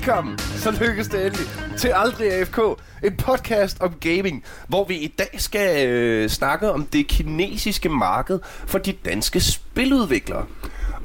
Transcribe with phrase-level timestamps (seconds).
[0.00, 1.46] Velkommen, så lykkes det endelig.
[1.78, 2.58] Til Aldrig AFK,
[3.04, 8.38] en podcast om gaming, hvor vi i dag skal øh, snakke om det kinesiske marked
[8.44, 10.46] for de danske spiludviklere.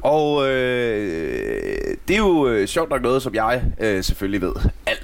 [0.02, 4.54] Og øh, det er jo øh, sjovt nok noget, som jeg øh, selvfølgelig ved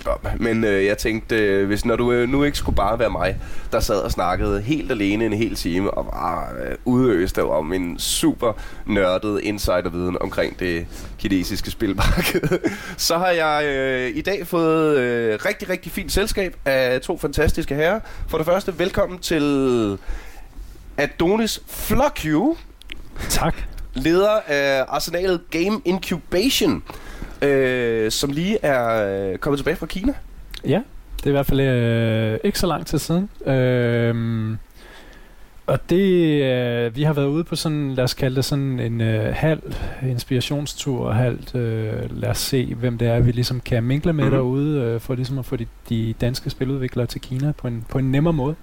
[0.07, 0.19] om.
[0.39, 3.37] Men øh, jeg tænkte, øh, hvis når du øh, nu ikke skulle bare være mig,
[3.71, 7.99] der sad og snakkede helt alene en hel time og var øh, udøste om en
[7.99, 8.53] super
[8.85, 10.87] nørdet insiderviden omkring det
[11.19, 12.59] kinesiske spilmarked,
[12.97, 17.75] så har jeg øh, i dag fået øh, rigtig, rigtig fint selskab af to fantastiske
[17.75, 17.99] herrer.
[18.27, 19.97] For det første, velkommen til
[20.97, 22.25] Adonis Flock
[23.29, 23.55] Tak.
[23.93, 26.83] leder af arsenalet Game Incubation,
[27.41, 30.13] øh, som lige er øh, kommet tilbage fra Kina.
[30.65, 30.81] Ja,
[31.17, 33.29] det er i hvert fald øh, ikke så lang tid siden.
[33.45, 34.57] Øh,
[35.65, 39.01] og det, øh, vi har været ude på sådan, lad os kalde det sådan en
[39.01, 39.61] øh, halv
[40.09, 44.23] inspirationstur, og halvt, øh, lad os se, hvem det er, vi ligesom kan minkle med
[44.23, 44.33] Mhm.
[44.33, 44.45] mm-hmm.
[44.45, 47.97] derude, øh, for ligesom at få de, de danske spiludviklere til Kina på en, på
[47.97, 48.55] en nemmere måde.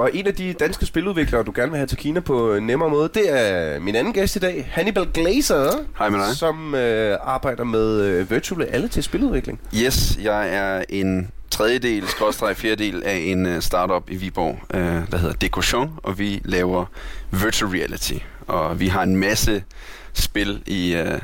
[0.00, 2.90] Og en af de danske spiludviklere, du gerne vil have til Kina på en nemmere
[2.90, 6.36] måde, det er min anden gæst i dag, Hannibal Glazer, Hej med dig.
[6.36, 9.60] som øh, arbejder med øh, virtual reality spiludvikling.
[9.74, 15.16] Yes, jeg er en tredjedel, skrådstræk fjerdedel af en uh, startup i Viborg, uh, der
[15.16, 16.84] hedder Decochon, og vi laver
[17.30, 18.14] virtual reality.
[18.46, 19.64] Og vi har en masse
[20.12, 21.18] spil, i, uh,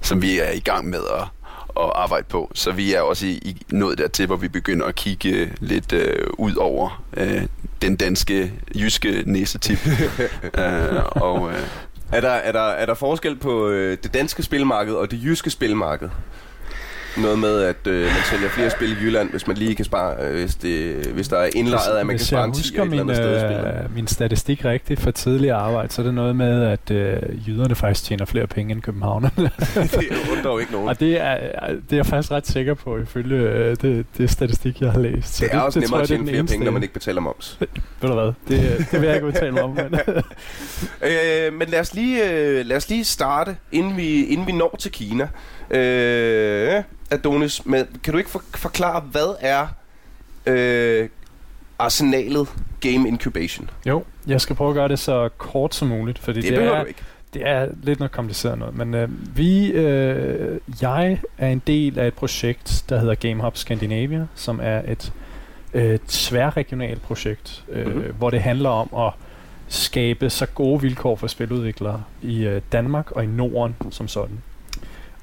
[0.00, 1.22] som vi er i gang med at,
[1.82, 2.50] at arbejde på.
[2.54, 6.00] Så vi er også i, i nået dertil, hvor vi begynder at kigge lidt uh,
[6.38, 7.42] ud over uh,
[7.82, 9.78] den danske, jyske næsetip.
[9.86, 11.52] uh, og uh,
[12.12, 15.50] Er der, er der, er der forskel på øh, det danske spilmarked og det jyske
[15.50, 16.08] spilmarked?
[17.16, 20.14] Noget med, at øh, man sælger flere spil i Jylland, hvis man lige kan spare,
[20.24, 22.58] øh, hvis, det, hvis der er indlejret, at man kan Hvis spare jeg en 10
[22.60, 26.06] husker et eller min, andet sted øh, min statistik rigtigt for tidligere arbejde, så er
[26.06, 29.50] det noget med, at øh, jyderne faktisk tjener flere penge end københavnerne.
[30.00, 30.88] det undrer jo ikke nogen.
[30.88, 34.80] Og det er, det er jeg faktisk ret sikker på, ifølge øh, det, det statistik,
[34.80, 35.36] jeg har læst.
[35.36, 36.94] Så Det er også tror nemmere at det tjene flere eneste- penge, når man ikke
[36.94, 37.58] betaler moms.
[38.00, 38.32] Ved du hvad?
[38.48, 39.70] Det, det vil jeg ikke udtale om.
[39.70, 39.94] Men
[41.02, 44.76] Øh, men lad os, lige, øh, lad os lige starte, inden vi, inden vi når
[44.78, 45.28] til Kina.
[45.70, 49.66] Øh, Adonis, med, kan du ikke for, forklare, hvad er
[50.46, 51.08] øh,
[51.78, 52.48] arsenalet
[52.80, 53.70] Game Incubation?
[53.86, 56.80] jo, jeg skal prøve at gøre det så kort som muligt, fordi Det, det, er,
[56.80, 57.00] du ikke.
[57.34, 58.76] det er lidt noget kompliceret noget.
[58.76, 63.56] Men øh, vi, øh, jeg er en del af et projekt, der hedder Game Hub
[63.56, 65.12] Scandinavia, som er et
[65.74, 67.96] øh, tværregionalt projekt, øh, Mhm.
[67.96, 68.14] mm-hmm.
[68.14, 69.12] hvor det handler om at
[69.68, 74.42] skabe så gode vilkår for spiludviklere i øh, Danmark og i Norden som sådan.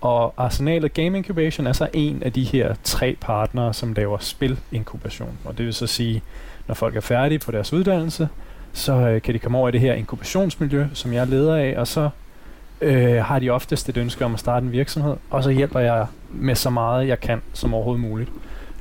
[0.07, 5.37] Og Arsenalet Game Incubation er så en af de her tre partnere, som laver spilinkubation.
[5.45, 6.21] Og det vil så sige,
[6.67, 8.29] når folk er færdige på deres uddannelse,
[8.73, 11.75] så øh, kan de komme over i det her inkubationsmiljø, som jeg er leder af,
[11.77, 12.09] og så
[12.81, 16.07] øh, har de oftest et ønske om at starte en virksomhed, og så hjælper jeg
[16.29, 18.29] med så meget, jeg kan, som overhovedet muligt.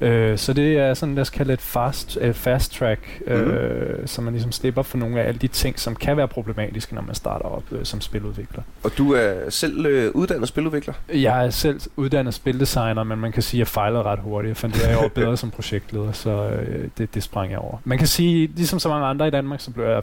[0.01, 4.23] Øh, så det er sådan, lad os kalde et fast, uh, fast track, øh, så
[4.23, 7.15] man ligesom slipper for nogle af alle de ting, som kan være problematiske, når man
[7.15, 8.63] starter op øh, som spiludvikler.
[8.83, 10.95] Og du er selv øh, uddannet spiludvikler.
[11.15, 14.49] Jeg er selv uddannet spildesigner, men man kan sige, at jeg fejlede ret hurtigt.
[14.49, 17.51] Jeg fandt ud af, at jeg var bedre som projektleder, så øh, det, det sprang
[17.51, 17.79] jeg over.
[17.85, 20.03] Man kan sige, ligesom så mange andre i Danmark, så blev jeg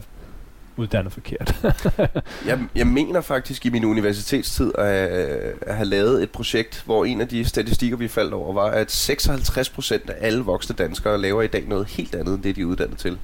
[0.76, 1.54] uddannet forkert.
[2.46, 4.86] Jeg, jeg mener faktisk i min universitetstid at,
[5.60, 9.10] at have lavet et projekt, hvor en af de statistikker, vi faldt over, var, at
[9.10, 12.64] 56% af alle voksne danskere laver i dag noget helt andet, end det de er
[12.64, 13.18] uddannet til.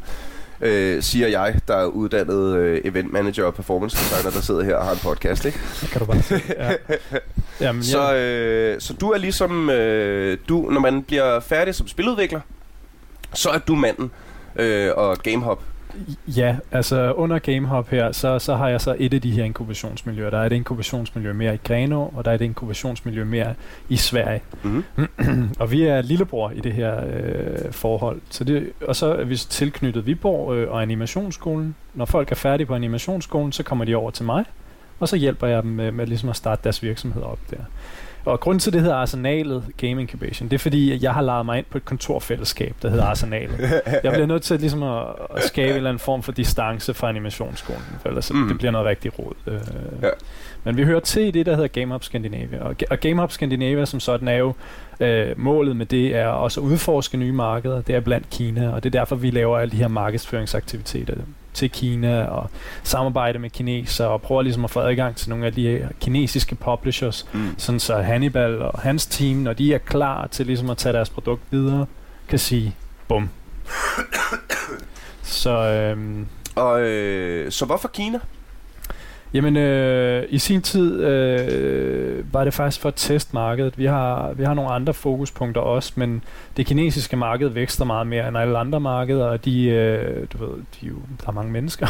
[0.63, 4.77] Øh, siger jeg, der er uddannet øh, event manager og performance designer, der sidder her
[4.77, 5.59] og har en podcast, ikke?
[5.81, 6.41] Det kan du bare se.
[6.49, 6.73] Ja.
[7.67, 12.41] Jamen, Så, øh, så du er ligesom, øh, du, når man bliver færdig som spiludvikler,
[13.35, 14.11] så er du manden
[14.57, 15.63] øh, og GameHop.
[16.27, 20.31] Ja, altså under GameHop her, så, så har jeg så et af de her inkubationsmiljøer.
[20.31, 23.55] Der er et inkubationsmiljø mere i Grenå, og der er et inkubationsmiljø mere
[23.89, 24.41] i Sverige.
[24.63, 25.51] Mm-hmm.
[25.61, 28.21] og vi er lillebror i det her øh, forhold.
[28.31, 31.75] Så det, og så er vi tilknyttet Viborg øh, og animationsskolen.
[31.95, 34.45] Når folk er færdige på animationsskolen, så kommer de over til mig,
[35.01, 37.57] og så hjælper jeg dem med, med ligesom at starte deres virksomhed op der.
[38.25, 41.47] Og grunden til, det hedder Arsenalet Game Incubation, det er fordi, at jeg har lejet
[41.47, 43.61] mig ind på et kontorfællesskab, der hedder Arsenalet.
[44.05, 45.05] Jeg bliver nødt til ligesom at,
[45.37, 48.49] at skabe en eller anden form for distance fra animationsskolen, for ellers Mm.
[48.49, 49.35] det bliver noget rigtig råd.
[49.47, 49.55] Øh,
[50.03, 50.09] Ja.
[50.65, 52.59] Men vi hører til i det, der hedder Game Hub Scandinavia.
[52.63, 54.53] Og, og Game Hub Scandinavia som sådan er jo,
[55.01, 57.83] øh, målet med det er også at udforske nye markeder.
[57.83, 61.15] Det er blandt Kina, og det er derfor, vi laver alle de her markedsføringsaktiviteter
[61.55, 62.51] til Kina og
[62.83, 67.27] samarbejde med kineser og prøver ligesom at få adgang til nogle af de kinesiske publishers,
[67.33, 67.55] Mm.
[67.59, 71.11] sådan så Hannibal og hans team, når de er klar til ligesom at tage deres
[71.11, 71.87] produkt videre,
[72.29, 72.75] kan sige,
[73.09, 73.29] bum.
[75.23, 78.19] Så øhm, Og øh, så hvorfor Kina?
[79.35, 83.79] Jamen, øh, i sin tid øh, var det faktisk for at teste markedet.
[83.79, 86.23] Vi har, vi har nogle andre fokuspunkter også, men
[86.57, 90.55] det kinesiske marked vækster meget mere end alle andre markeder, og de, øh, du ved,
[90.57, 91.87] de, jo, der er mange mennesker.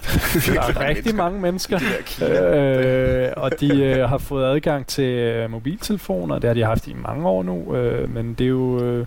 [0.54, 1.80] der er rigtig mange mennesker.
[2.22, 6.94] Øh, og de øh, har fået adgang til øh, mobiltelefoner, det har de haft i
[6.94, 9.06] mange år nu, øh, men det er jo, øh,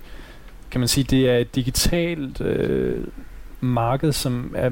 [0.72, 3.04] kan man sige, det er et digitalt øh,
[3.62, 4.70] marked, som er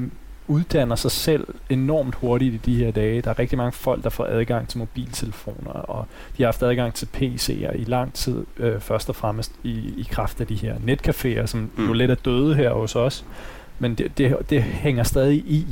[0.48, 3.22] uddanner sig selv enormt hurtigt i de her dage.
[3.22, 6.06] Der er rigtig mange folk, der får adgang til mobiltelefoner, og
[6.36, 10.06] de har haft adgang til PC'er i lang tid, øh, først og fremmest i, i
[10.10, 11.86] kraft af de her netcaféer, som mm.
[11.86, 13.24] jo lidt er døde her hos os.
[13.78, 15.66] Men det, det, det hænger stadig i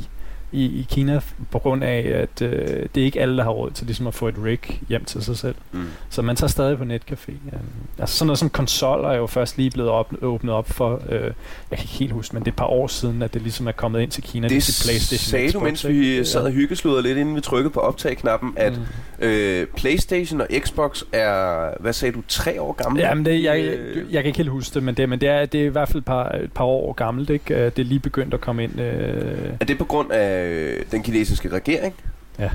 [0.51, 1.21] i, i Kina
[1.51, 4.13] på grund af, at øh, det er ikke alle, der har råd til ligesom at
[4.13, 4.59] få et rig
[4.89, 5.55] hjem til sig selv.
[5.71, 5.83] Mm.
[6.09, 7.31] Så man tager stadig på netcafé.
[7.51, 7.57] Ja.
[7.99, 11.21] Altså sådan noget som konsoller er jo først lige blevet op, åbnet op for, øh,
[11.21, 11.31] jeg
[11.71, 13.71] kan ikke helt huske, men det er et par år siden, at det ligesom er
[13.71, 14.47] kommet ind til Kina.
[14.47, 17.73] Det, det PlayStation sagde Xbox, du, mens vi sad og hyggesludede lidt, inden vi trykkede
[17.73, 19.25] på optag-knappen, at mm.
[19.25, 23.01] øh, PlayStation og Xbox er, hvad sagde du, tre år gamle?
[23.01, 23.77] Jamen, det, jeg, jeg,
[24.11, 25.87] jeg kan ikke helt huske det, men det, men det, er, det er i hvert
[25.87, 27.29] fald et par, et par år gammelt.
[27.29, 27.65] Ikke?
[27.65, 28.79] Det er lige begyndt at komme ind.
[28.79, 29.53] Øh.
[29.59, 31.93] Er det på grund af øh, den kinesiske regering.
[32.39, 32.49] Ja.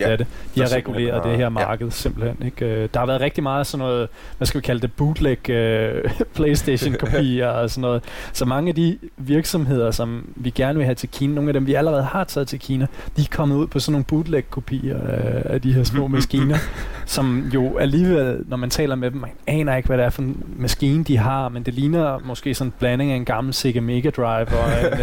[0.00, 0.26] Ja, det er det.
[0.54, 1.90] De har reguleret det her marked ja.
[1.90, 2.46] simpelthen.
[2.46, 2.66] Ikke?
[2.66, 6.10] Øh, der har været rigtig meget sådan noget, hvad skal vi kalde det, bootleg uh,
[6.36, 8.04] Playstation-kopier og sådan noget.
[8.32, 11.66] Så mange af de virksomheder, som vi gerne vil have til Kina, nogle af dem
[11.66, 12.86] vi allerede har taget til Kina,
[13.16, 16.58] de er kommet ud på sådan nogle bootleg-kopier uh, af de her små maskiner,
[17.06, 20.22] som jo alligevel, når man taler med dem, man aner ikke, hvad det er for
[20.22, 23.80] en maskine, de har, men det ligner måske sådan en blanding af en gammel Sega
[23.80, 24.98] Mega Drive og en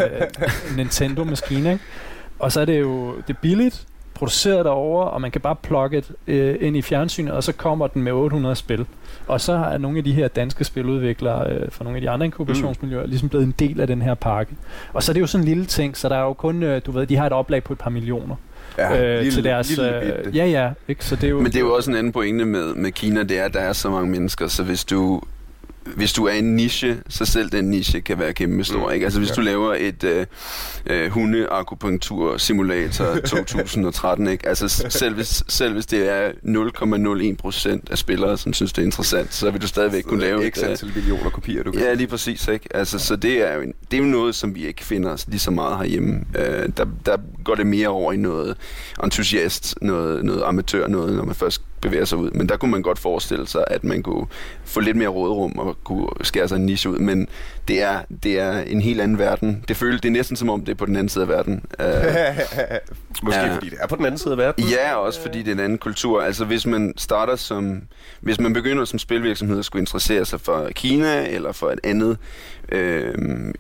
[0.71, 1.71] uh, Nintendo-maskine.
[1.71, 1.83] Ikke?
[2.39, 5.97] Og så er det jo det er billigt, produceret derovre, og man kan bare plukke
[5.97, 8.85] det øh, ind i fjernsynet, og så kommer den med 800 spil.
[9.27, 12.25] Og så er nogle af de her danske spiludviklere øh, fra nogle af de andre
[12.25, 13.09] inkubationsmiljøer mm.
[13.09, 14.53] ligesom blevet en del af den her pakke.
[14.93, 16.81] Og så er det jo sådan en lille ting, så der er jo kun, øh,
[16.85, 18.35] du ved, de har et oplag på et par millioner.
[18.77, 20.71] Ja, øh, lille, til deres, lille øh, ja, ja.
[20.87, 21.05] Ikke?
[21.05, 23.23] Så det er jo, Men det er jo også en anden pointe med, med Kina,
[23.23, 25.21] det er, at der er så mange mennesker, så hvis du
[25.85, 28.87] hvis du er en niche, så selv den niche kan være kæmpe stor.
[28.87, 28.93] Mm.
[28.93, 29.05] Ikke?
[29.05, 29.35] Altså hvis ja.
[29.35, 30.25] du laver et øh,
[30.85, 31.47] øh, hunde
[32.37, 34.47] simulator 2013, ikke?
[34.49, 36.31] Altså selv hvis, selv hvis det er
[37.31, 40.47] 0,01 procent af spillere, som synes det er interessant, så vil du stadigvæk kunne lave
[40.47, 40.57] et...
[40.63, 41.81] antal millioner kopier, du kan.
[41.81, 42.47] Ja, lige præcis.
[42.47, 42.75] Ikke?
[42.75, 45.27] Altså, så det er, jo en, det er jo noget, som vi ikke finder os
[45.27, 46.25] lige så meget herhjemme.
[46.39, 48.57] Øh, der, der går det mere over i noget
[49.03, 52.31] entusiast, noget, noget amatør, noget, når man først bevæger sig ud.
[52.31, 54.27] Men der kunne man godt forestille sig, at man kunne
[54.65, 56.99] få lidt mere rådrum og kunne skære sig en niche ud.
[56.99, 57.27] Men
[57.67, 59.63] det er, det er en helt anden verden.
[59.67, 61.63] Det føles det er næsten som om, det er på den anden side af verden.
[61.79, 61.85] Uh,
[63.23, 64.63] Måske uh, fordi det er på den anden side af verden?
[64.63, 66.21] Ja, også fordi det er en anden kultur.
[66.21, 67.81] Altså hvis man starter som...
[68.21, 72.17] Hvis man begynder som spilvirksomhed at skulle interessere sig for Kina eller for et andet
[72.71, 73.13] øh,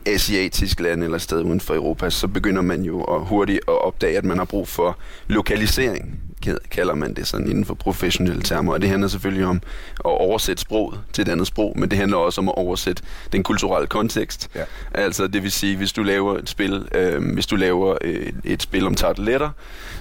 [0.05, 4.17] asiatisk land eller sted uden for Europa, så begynder man jo at hurtigt at opdage,
[4.17, 6.24] at man har brug for lokalisering
[6.71, 8.73] kalder man det sådan inden for professionelle termer.
[8.73, 9.55] Og det handler selvfølgelig om
[9.99, 13.43] at oversætte sproget til et andet sprog, men det handler også om at oversætte den
[13.43, 14.49] kulturelle kontekst.
[14.55, 14.63] Ja.
[14.93, 18.61] Altså det vil sige, hvis du laver et spil, øh, hvis du laver et, et
[18.61, 19.49] spil om tarteletter,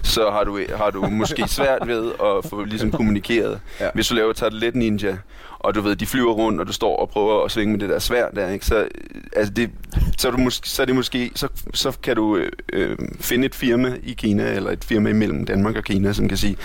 [0.02, 3.60] så har du, har du måske svært ved at få ligesom kommunikeret.
[3.80, 3.88] Ja.
[3.94, 5.16] Hvis du laver Tartelet Ninja,
[5.64, 7.88] og du ved, de flyver rundt, og du står og prøver at svinge med det
[7.88, 8.66] der svær der, ikke?
[8.66, 8.88] Så,
[9.36, 9.70] altså det,
[10.18, 13.46] så, er du mås- så er det måske, så, så kan du øh, øh, finde
[13.46, 16.56] et firma i Kina, eller et firma imellem Danmark og Kina, som kan sige,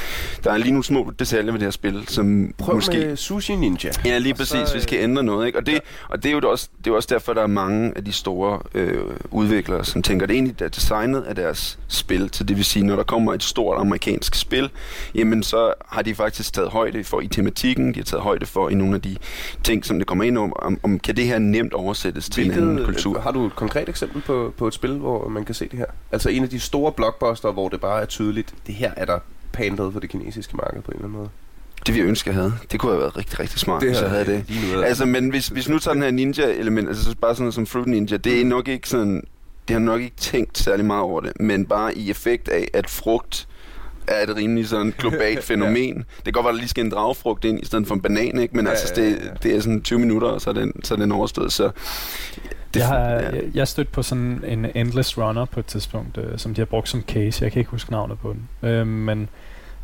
[0.44, 2.98] der er lige nogle små detaljer ved det her spil, som Prøv måske...
[2.98, 3.89] med Sushi Ninja.
[4.06, 5.60] Ja, lige præcis, så, vi skal ændre noget, ikke?
[5.60, 5.79] Og det, ja.
[6.10, 8.60] og det er jo også, det er også derfor, der er mange af de store
[8.74, 12.65] øh, udviklere, som tænker, det er egentlig er designet af deres spil, så det vil
[12.65, 14.70] sige, når der kommer et stort amerikansk spil,
[15.15, 18.70] jamen så har de faktisk taget højde for i tematikken, de har taget højde for
[18.70, 19.17] i nogle af de
[19.63, 22.63] ting, som det kommer ind om, om, om kan det her nemt oversættes Hvilket, til
[22.63, 23.19] en anden kultur.
[23.19, 25.86] Har du et konkret eksempel på, på et spil, hvor man kan se det her?
[26.12, 29.19] Altså en af de store blockbuster, hvor det bare er tydeligt, det her er der
[29.51, 31.29] pandret for det kinesiske marked på en eller anden måde.
[31.88, 32.53] Det vi ønsker, havde.
[32.72, 34.46] Det kunne have været rigtig, rigtig smart, det hvis jeg havde det.
[34.84, 37.88] Altså, men hvis, hvis nu tager den her ninja-element, altså bare sådan noget som Fruit
[37.88, 39.24] Ninja, det er nok ikke sådan...
[39.67, 42.89] Det har nok ikke tænkt særlig meget over det, men bare i effekt af, at
[42.89, 43.48] frugt
[44.12, 45.98] er et rimelig sådan globalt fænomen.
[45.98, 46.04] ja.
[46.16, 48.01] Det kan godt være, at der lige skal en dragfrugt ind i stedet for en
[48.01, 48.56] banan, ikke?
[48.56, 50.98] men ja, altså, det, det er sådan 20 minutter, og så er den, så er
[50.98, 51.54] den overstået.
[51.54, 51.72] Så
[52.74, 53.20] det, jeg har ja.
[53.20, 56.66] jeg, jeg stødt på sådan en Endless Runner på et tidspunkt, øh, som de har
[56.66, 57.44] brugt som case.
[57.44, 58.70] Jeg kan ikke huske navnet på den.
[58.70, 59.30] Øh, men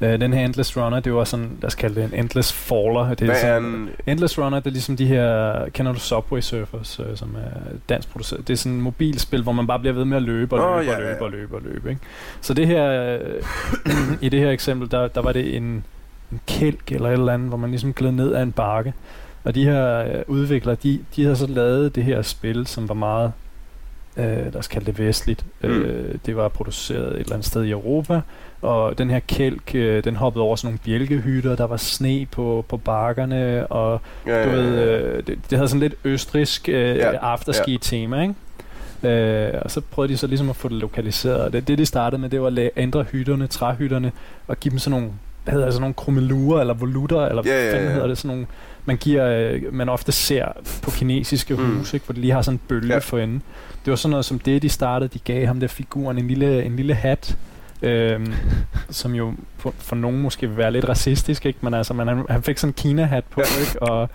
[0.01, 3.09] Øh, den her Endless Runner, det var sådan, lad os kalde det en Endless Faller.
[3.09, 3.89] Det er Hvad sådan, en...
[4.07, 7.59] Endless Runner, det er ligesom de her, kender du Subway Surfers, øh, som er
[7.89, 8.47] dansk produceret.
[8.47, 10.79] Det er sådan et mobilspil, hvor man bare bliver ved med at løbe og løbe
[10.79, 11.23] oh, ja, og løbe ja.
[11.23, 11.89] og løbe og løbe.
[11.89, 12.01] Ikke?
[12.41, 13.43] Så det her, øh,
[14.25, 15.85] i det her eksempel, der, der var det en,
[16.31, 18.93] en kælk eller et eller andet, hvor man ligesom gled ned af en bakke.
[19.43, 22.95] Og de her øh, udviklere, de, de havde så lavet det her spil, som var
[22.95, 23.31] meget
[24.17, 25.45] Øh, lad os kalde det vestligt.
[25.61, 25.69] Mm.
[25.69, 28.21] Øh, det var produceret et eller andet sted i Europa,
[28.61, 32.65] og den her kælk, øh, den hoppede over sådan nogle bjælkehytter, der var sne på,
[32.69, 36.75] på bakkerne, og Ja, du ja, ved, øh, det, det havde sådan lidt østrisk øh,
[36.75, 38.33] Ja, ja, afterski-tema, ikke?
[39.03, 41.41] Øh, og så prøvede de så ligesom at få det lokaliseret.
[41.41, 44.11] Og det, det de startede med, det var at ændre hytterne, træhytterne,
[44.47, 47.51] og give dem sådan nogle, hvad hedder det, sådan nogle krummelurer, eller volutter, eller Ja,
[47.71, 47.91] hvad ja, ja.
[47.91, 48.45] hedder det, sådan nogle,
[48.85, 50.45] man giver, øh, man ofte ser
[50.83, 51.61] på kinesiske Mm.
[51.61, 51.77] mm.
[51.77, 52.05] huse, ikke?
[52.05, 52.99] hvor de lige har sådan en bølge ja.
[52.99, 53.41] for enden.
[53.85, 55.09] Det var sådan noget som det, de startede.
[55.13, 57.37] De gav ham der figuren en lille, en lille hat,
[57.81, 58.33] øhm,
[58.89, 61.59] som jo for, for nogen måske vil være lidt racistisk, ikke?
[61.61, 63.81] men altså, man, han, han fik sådan en Kina-hat på, ikke?
[63.81, 64.09] og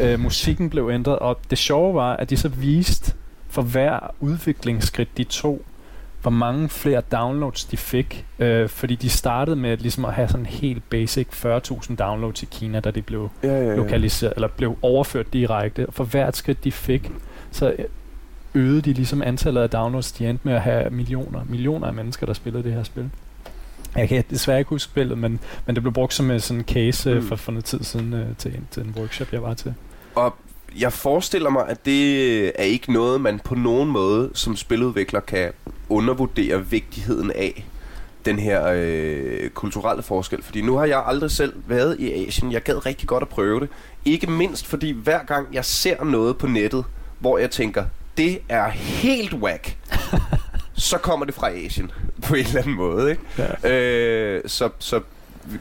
[0.00, 3.12] øh, musikken blev ændret, og det sjove var, at de så viste
[3.48, 5.62] for hver udviklingsskridt, de tog,
[6.22, 10.46] hvor mange flere downloads de fik, øh, fordi de startede med ligesom at have sådan
[10.46, 13.74] helt basic 40.000 downloads i Kina, da de blev ja, ja, ja.
[13.74, 15.86] lokaliseret, eller blev overført direkte.
[15.86, 17.10] Og for hvert skridt, de fik,
[17.50, 17.74] så
[18.54, 20.12] øgede de ligesom antallet af downloads.
[20.12, 23.10] De endte med at have millioner, millioner af mennesker, der spillede det her spil.
[23.96, 26.64] Jeg kan desværre ikke huske spillet, men, men det blev brugt som en sådan en
[26.64, 27.20] case Mm.
[27.20, 27.28] mm.
[27.28, 29.74] for, for noget tid siden øh, til, en, til en workshop, jeg var til.
[30.14, 30.34] Og
[30.80, 35.52] jeg forestiller mig, at det er ikke noget, man på nogen måde som spiludvikler kan
[35.88, 37.64] undervurdere vigtigheden af
[38.24, 40.42] den her øh, kulturelle forskel.
[40.42, 42.52] Fordi nu har jeg aldrig selv været i Asien.
[42.52, 43.68] Jeg gad rigtig godt at prøve det.
[44.04, 46.84] Ikke mindst fordi hver gang jeg ser noget på nettet,
[47.18, 47.84] hvor jeg tænker,
[48.16, 49.76] det er helt whack,
[50.74, 51.90] så kommer det fra Asien
[52.26, 53.10] på en eller anden måde.
[53.10, 53.22] Ikke?
[53.62, 53.70] Ja.
[53.70, 55.00] Øh, så, så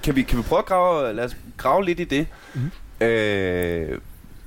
[0.04, 2.28] kan vi, kan vi prøve at grave, lad os grave lidt i det?
[2.54, 3.08] Mhm.
[3.08, 4.00] Øh,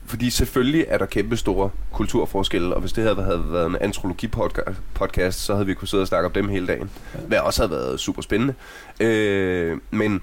[0.06, 5.40] fordi selvfølgelig er der kæmpe store kulturforskelle, og hvis det havde havde været en antropologi-podcast,
[5.40, 6.90] så havde vi kunnet sidde og snakke om dem hele dagen.
[7.14, 7.20] Ja.
[7.20, 8.54] Hvad også havde været super spændende.
[9.00, 10.22] Øh, men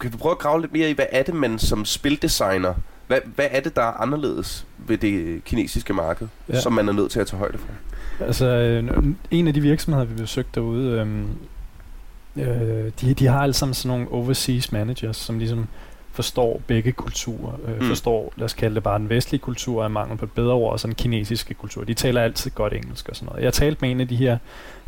[0.00, 2.74] kan vi prøve at grave lidt mere i, hvad er det, man som spildesigner,
[3.12, 6.60] hvad, hvad er det, der er anderledes ved det kinesiske marked, ja.
[6.60, 7.68] Som man er nødt til at tage højde for?
[8.24, 11.26] Altså, øh, en af de virksomheder, vi besøgte derude, øhm,
[12.36, 15.66] øh, de, de har alle sammen sådan nogle overseas managers, som ligesom
[16.12, 17.52] forstår begge kulturer.
[17.66, 17.88] Øh, Mm.
[17.88, 20.72] Forstår, lad os kalde det bare den vestlige kultur, af mangel på et bedre ord,
[20.72, 21.84] og så den kinesiske kultur.
[21.84, 23.44] De taler altid godt engelsk og sådan noget.
[23.44, 24.38] Jeg talte med en af de her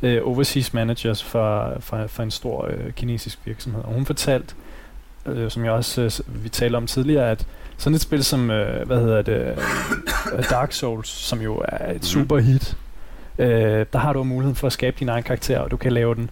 [0.02, 4.54] øh, overseas managers fra, fra, fra en stor øh, kinesisk virksomhed, og hun fortalte,
[5.26, 7.46] øh, som jeg også øh, vi talte om tidligere, at
[7.78, 9.54] sådan et spil som, øh, hvad hedder det,
[10.38, 12.02] øh, Dark Souls, som jo er et Mhm.
[12.02, 12.76] super hit,
[13.38, 16.14] øh, der har du muligheden for at skabe din egen karakter, og du kan lave
[16.14, 16.30] den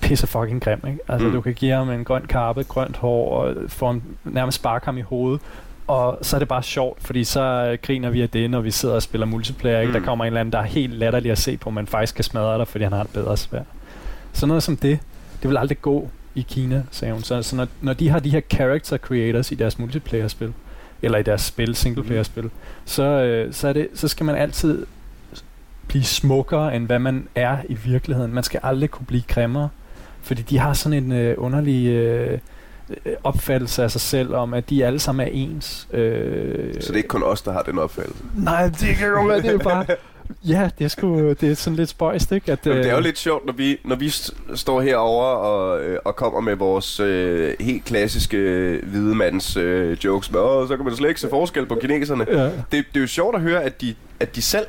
[0.00, 0.98] pisse fucking grim, ikke?
[1.08, 1.32] Altså, Mm.
[1.32, 4.98] du kan give ham en grøn karpe, grønt hår, og få ham, nærmest sparke ham
[4.98, 5.40] i hovedet,
[5.86, 8.94] og så er det bare sjovt, fordi så griner vi af det, når vi sidder
[8.94, 9.92] og spiller multiplayer, ikke?
[9.92, 9.98] Mm.
[10.00, 12.24] Der kommer en eller anden, der er helt latterlig at se på, men faktisk kan
[12.24, 13.62] smadre dig, fordi han har det bedre svær.
[14.32, 14.98] Så noget som det,
[15.42, 17.22] det vil aldrig gå i Kina, sagde hun.
[17.22, 20.52] Så, så når, når de har de her character creators i deres multiplayer-spil,
[21.02, 22.50] eller i deres spil, singleplayer-spil,
[22.84, 24.86] så, øh, så, er det, så skal man altid
[25.88, 28.34] blive smukkere, end hvad man er i virkeligheden.
[28.34, 29.68] Man skal aldrig kunne blive grimmere,
[30.22, 32.38] fordi de har sådan en øh, underlig øh,
[33.06, 35.88] øh, opfattelse af sig selv om, at de alle sammen er ens.
[35.92, 38.22] Øh, Så det er ikke kun os, der har den opfattelse.
[38.36, 39.86] Nej, det kan jo være, det er bare...
[40.48, 42.52] Ja, det er, sgu, det er sådan lidt spøjst, ikke?
[42.52, 45.24] At, Jamen, det er jo øh, lidt sjovt, når vi, når vi st- står herover
[45.24, 50.40] og, øh, og kommer med vores øh, helt klassiske øh, hvide mands øh, jokes med,
[50.40, 52.26] Åh, så kan man slet ikke se forskel på kineserne.
[52.30, 54.66] Ja, Det, det er jo sjovt at høre, at de, at de selv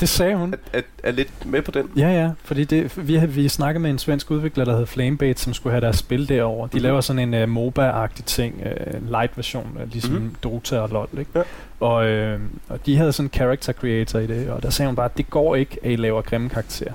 [0.00, 0.54] det sagde hun.
[0.72, 1.90] er, er, er lidt med på den.
[1.96, 5.54] Ja, ja, fordi det, vi, vi snakkede med en svensk udvikler, der hed Flamebait, som
[5.54, 6.66] skulle have deres spil derover.
[6.66, 6.82] De Mhm.
[6.82, 8.54] laver sådan en uh, MOBA-agtig ting,
[8.94, 10.22] uh, light version, uh, ligesom Mhm.
[10.22, 10.36] mm-hmm.
[10.42, 11.30] Dota og LoL, ikke?
[11.34, 11.42] Ja.
[11.80, 14.96] Og, øh, og de havde sådan en character creator i det, og der sagde hun
[14.96, 16.92] bare, at det går ikke, at I laver grimme karakterer.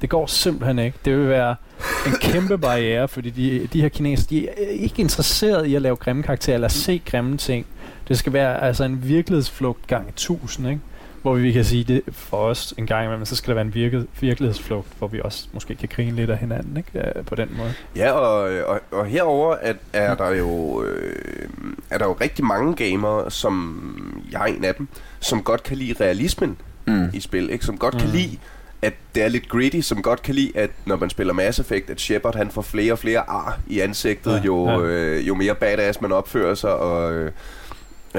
[0.00, 0.98] Det går simpelthen ikke.
[1.04, 1.54] Det vil være
[2.06, 5.96] en kæmpe barriere, fordi de, de her kineser, de er ikke interesseret i at lave
[5.96, 7.66] grimme karakterer, eller se grimme ting.
[8.08, 10.80] Det skal være altså en virkelighedsflugt gang 1000, ikke?
[11.26, 13.74] Hvor vi kan sige det for os en gang imellem, så skal der være en
[13.74, 16.90] virke, virkelighedsflugt, hvor vi også måske kan grine lidt af hinanden, ikke?
[16.94, 17.72] Ja, på den måde.
[17.96, 21.48] Ja, og, og, og herover er, er der jo øh,
[21.90, 24.88] er der jo rigtig mange gamere, som jeg er en af dem,
[25.20, 26.56] som godt kan lide realismen
[26.88, 27.08] Mm.
[27.14, 27.64] i spil, ikke?
[27.64, 28.00] Som godt mm.
[28.00, 28.14] kan Mm.
[28.16, 28.38] lide,
[28.82, 31.90] at det er lidt gritty, som godt kan lide, at når man spiller Mass Effect,
[31.90, 34.78] at Shepard han får flere og flere ar i ansigtet, Ja, jo, ja.
[34.80, 37.32] øh, jo mere badass man opfører sig, og øh,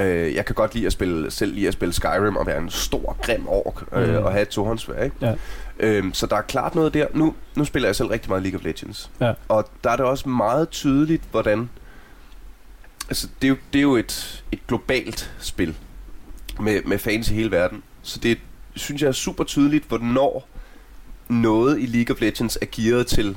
[0.00, 2.70] øh, jeg kan godt lide at spille, selv lide at spille Skyrim og være en
[2.70, 4.24] stor, grim ork, øh, Mm.
[4.24, 5.16] og have et tohåndsvær, ikke?
[5.22, 5.34] Ja.
[5.80, 7.06] Øhm, så der er klart noget der.
[7.14, 9.10] Nu, nu spiller jeg selv rigtig meget League of Legends.
[9.20, 9.32] Ja.
[9.48, 11.70] Og der er det også meget tydeligt, hvordan...
[13.08, 15.74] Altså, det er jo, det er jo et, et globalt spil
[16.60, 17.82] med, med fans i hele verden.
[18.02, 18.38] Så det
[18.76, 20.48] synes jeg er super tydeligt, hvornår
[21.28, 23.36] noget i League of Legends er gearet til,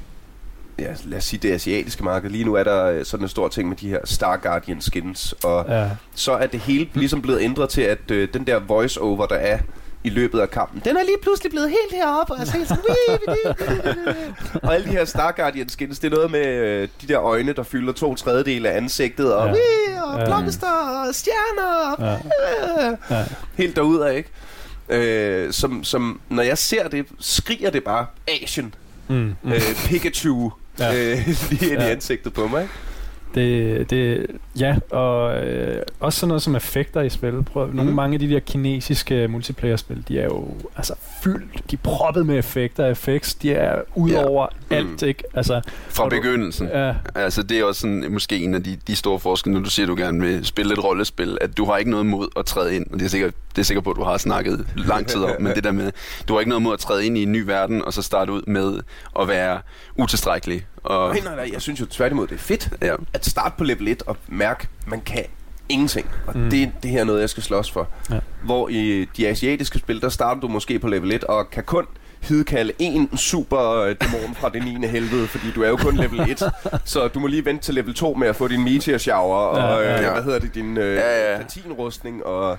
[0.82, 2.30] ja, lad os sige det asiatiske marked.
[2.30, 5.34] Lige nu er der øh, sådan en stor ting med de her Star Guardian skins,
[5.44, 5.90] og Ja.
[6.16, 9.60] så er det hele ligesom blevet ændret til, at øh, den der voice-over, der er
[10.04, 10.82] i løbet af kampen.
[10.86, 12.84] Den er lige pludselig blevet helt heroppe, og jeg tænker sådan,
[14.64, 17.54] og alle de her Star Guardian skins, det er noget med øh, de der øjne,
[17.54, 20.02] der fylder to tredjedele af ansigtet, og, Ja.
[20.04, 20.26] og Ja.
[20.26, 20.68] blomster,
[21.08, 22.20] og stjerner, og
[23.10, 23.16] Ja.
[23.18, 23.26] Ja.
[23.58, 24.30] helt derudad, ikke?
[24.90, 28.06] Øh, som, som, når jeg ser det, skriger det bare
[28.44, 28.74] Asian.
[29.08, 29.52] Mm, mm.
[29.52, 30.52] Øh, Pikachu.
[30.80, 30.94] Ja.
[31.12, 31.90] Øh, lige ind i Ja.
[31.92, 32.74] ansigtet på mig, ikke?
[33.36, 34.28] Det, det,
[34.60, 37.44] ja, og øh, også sådan noget som effekter i spil.
[37.44, 37.96] Prøv, nogle Mhm.
[37.96, 40.48] mange af de der kinesiske multiplayer-spil, de er jo
[40.78, 44.26] altså fyldt, de er proppet med effekter og effects, de er ud Ja.
[44.26, 44.76] over Mm.
[44.76, 45.24] alt, ikke?
[45.34, 46.68] Altså, Fra Og du- begyndelsen.
[46.74, 49.70] ja, Altså, det er også sådan, måske en af de, de store forskelle, når du
[49.70, 52.76] siger, du gerne vil spille et rollespil, at du har ikke noget mod at træde
[52.76, 55.24] ind, og det er sikkert, det er sikkert på, at du har snakket lang tid
[55.24, 55.92] om, men det der med,
[56.28, 58.32] du har ikke noget mod at træde ind i en ny verden, og så starte
[58.32, 58.80] ud med
[59.20, 59.60] at være
[59.98, 60.66] utilstrækkelig.
[60.84, 63.64] Og, Nej, nej, nej, jeg synes jo tværtimod, det er fedt ja, at starte på
[63.64, 65.24] level 1 og mærke, man kan
[65.70, 66.10] ingenting.
[66.28, 66.50] Og Mm.
[66.50, 67.88] det, det her er noget, jeg skal slås for.
[68.12, 68.20] Ja.
[68.44, 71.86] Hvor i de asiatiske spil, der starter du måske på level 1 og kan kun
[72.22, 74.88] hidkalde en super øh, dæmon fra det 9.
[74.88, 76.44] helvede, fordi du er jo kun level 1.
[76.86, 79.82] så du må lige vente til level 2 med at få din meteor shower, og
[79.84, 80.12] Ja, øh, ja.
[80.14, 81.38] hvad hedder det, din øh, Ja, ja.
[81.38, 82.58] platinrustning, og...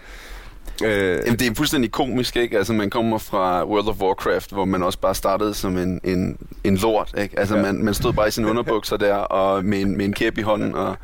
[0.84, 2.58] Øh, Jamen, det er fuldstændig komisk, ikke?
[2.58, 6.36] Altså, man kommer fra World of Warcraft, hvor man også bare startede som en, en,
[6.64, 7.38] en lort, ikke?
[7.38, 7.62] Altså, Ja.
[7.62, 10.42] man, man stod bare i sine underbukser der, og med en, med en kæp i
[10.42, 10.96] hånden, og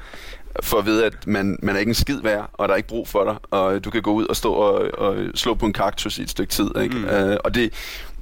[0.62, 2.88] for at vide, at man, man er ikke en skid værd, og der er ikke
[2.88, 5.72] brug for dig, og du kan gå ud og stå og, og slå på en
[5.72, 6.94] kaktus i et stykke tid, ikke?
[6.96, 7.04] Mm.
[7.04, 7.72] Uh, og det,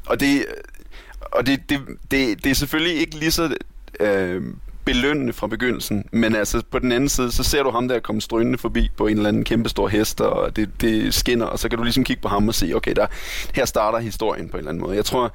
[0.07, 0.45] og det,
[1.21, 3.55] og det, det, det, det er selvfølgelig ikke lige så
[4.01, 4.43] øh,
[4.87, 8.21] belønnende fra begyndelsen, men altså på den anden side, så ser du ham der komme
[8.21, 11.69] strønende forbi på en eller anden kæmpe stor hest, og det, det skinner, og så
[11.69, 13.07] kan du ligesom kigge på ham og sige, okay, der,
[13.55, 14.97] her starter historien på en eller anden måde.
[14.97, 15.33] Jeg tror,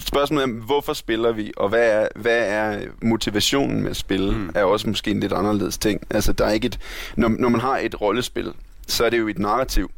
[0.00, 4.38] spørgsmålet er, hvorfor spiller vi, og hvad er, hvad er motivationen med at spille, Mm.
[4.38, 4.50] mm.
[4.54, 6.00] er også måske en lidt anderledes ting.
[6.10, 6.78] Altså, der er ikke et,
[7.16, 8.52] når, når man har et rollespil,
[8.86, 9.90] så er det jo et narrativ,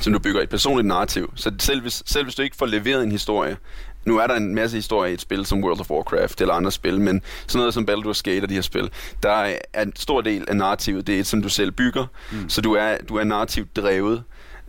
[0.00, 1.32] som du bygger et personligt narrativ.
[1.36, 3.56] Så selv hvis, selv hvis du ikke får leveret en historie,
[4.04, 6.72] nu er der en masse historie i et spil som World of Warcraft eller andre
[6.72, 8.90] spil, men sådan noget som Baldur's Gate og de her spil,
[9.22, 9.30] der
[9.74, 12.48] er en stor del af narrativet, det er et, som du selv bygger, mm.
[12.48, 14.22] så du er, du er narrativt drevet.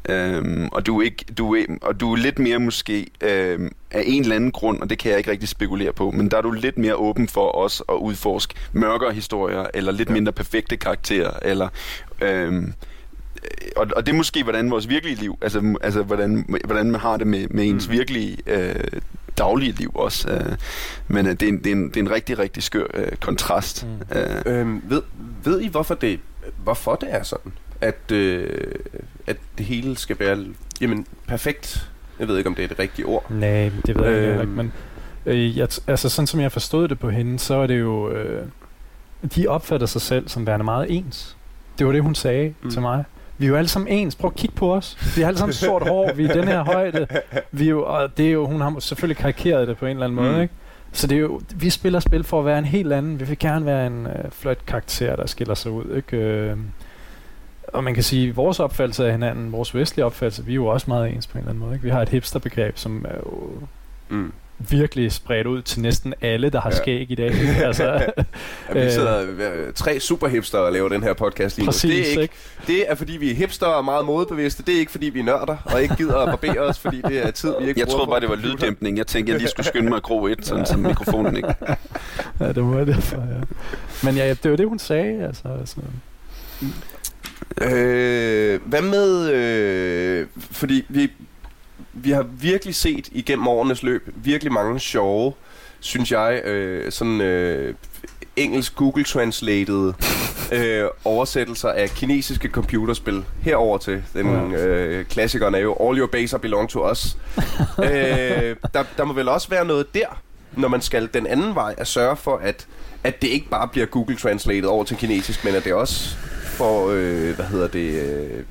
[0.10, 4.04] Øhm, og, du er ikke, du er, og du er lidt mere måske øhm, af
[4.06, 6.42] en eller anden grund, og det kan jeg ikke rigtig spekulere på, men der er
[6.42, 10.14] du lidt mere åben for os at udforske mørkere historier, eller lidt ja.
[10.14, 11.68] mindre perfekte karakterer, eller
[12.22, 12.74] øhm,
[13.76, 17.18] og, og det er måske, hvordan vores virkelige liv, altså, altså hvordan, hvordan man har
[17.18, 17.94] det med, med ens Mm.
[17.94, 18.76] virkelige øh,
[19.38, 20.30] daglige liv også.
[20.30, 20.56] Øh,
[21.08, 23.12] men øh, det, er en, det, er en, det er en rigtig, rigtig skør øh,
[23.20, 23.88] kontrast.
[24.12, 24.18] Mm.
[24.20, 25.02] Øh, Øhm, ved,
[25.44, 26.20] ved I, hvorfor det,
[26.64, 27.52] hvorfor det er sådan?
[27.82, 28.76] At, øh,
[29.28, 30.46] at det hele skal være
[30.82, 31.90] jamen, perfekt.
[32.20, 33.32] Jeg ved ikke, om det er det rigtige ord.
[33.32, 34.32] nej, det ved jeg Øhm.
[34.32, 34.42] øhm.
[34.42, 34.74] ikke, men
[35.26, 38.46] øh, jeg, altså sådan som jeg forstod det på hende, så er det jo, øh,
[39.36, 41.38] de opfatter sig selv som værende meget ens.
[41.80, 42.70] Det var det, hun sagde mm.
[42.72, 43.04] til mig.
[43.42, 44.16] Vi er jo alle sammen ens.
[44.16, 45.16] Prøv at kigge på os.
[45.16, 46.14] Vi har alle sammen sort hår.
[46.14, 47.08] Vi er i den her højde.
[47.52, 50.06] Vi er jo, og det er jo, hun har selvfølgelig karikeret det på en eller
[50.06, 50.42] anden måde, Mm.
[50.42, 50.54] ikke?
[50.94, 53.20] Så det er jo, vi spiller spil for at være en helt anden.
[53.20, 56.18] Vi vil gerne være en øh, flot karakter, der skiller sig ud, ikke?
[56.18, 56.58] Øh,
[57.68, 60.86] og man kan sige, vores opfattelse af hinanden, vores vestlige opfattelse, vi er jo også
[60.90, 61.84] meget ens på en eller anden måde, ikke?
[61.84, 63.50] Vi har et hipsterbegreb, som er jo
[64.10, 64.32] Mm.
[64.70, 66.76] Virkelig spredt ud til næsten alle, der har Ja.
[66.78, 67.32] skæg i dag.
[67.66, 68.00] altså, Ja,
[68.74, 68.92] vi Øh.
[68.92, 71.72] sidder øh, tre superhipster og laver den her podcast lige nu.
[71.72, 72.34] præcis, Det er, ikke, ikke?
[72.68, 74.64] det er fordi, vi er hipster og meget modebevidste.
[74.64, 77.26] Det er ikke fordi, vi er nørder og ikke gider at barbere os, fordi det
[77.26, 78.98] er tid, vi ikke jeg troede bare, det var lyddæmpning.
[78.98, 81.56] Jeg tænkte, jeg lige skulle skynde mig at gro et, sådan, så mikrofonen ikke...
[82.40, 83.42] Ja, det var derfor, ja.
[84.04, 85.48] Men ja, det var det, hun sagde, altså.
[85.60, 85.78] altså.
[87.62, 89.32] Øh, hvad med...
[89.32, 91.12] Øh, fordi vi,
[91.94, 95.34] vi har virkelig set igennem årenes løb virkelig mange sjove,
[95.80, 97.76] synes jeg, øh, sådan øh,
[98.36, 99.94] engelsk Google Translated
[100.58, 104.04] øh, oversættelser af kinesiske computerspil herover til.
[104.14, 107.18] Den øh, klassikeren er jo All Your Base Belong to Us.
[107.80, 110.22] øh, der, der må vel også være noget der,
[110.58, 112.68] når man skal den anden vej, at sørge for, at,
[113.04, 116.16] at det ikke bare bliver Google Translated over til kinesisk, men at det også
[116.52, 118.44] får, øh, hvad hedder det, øh,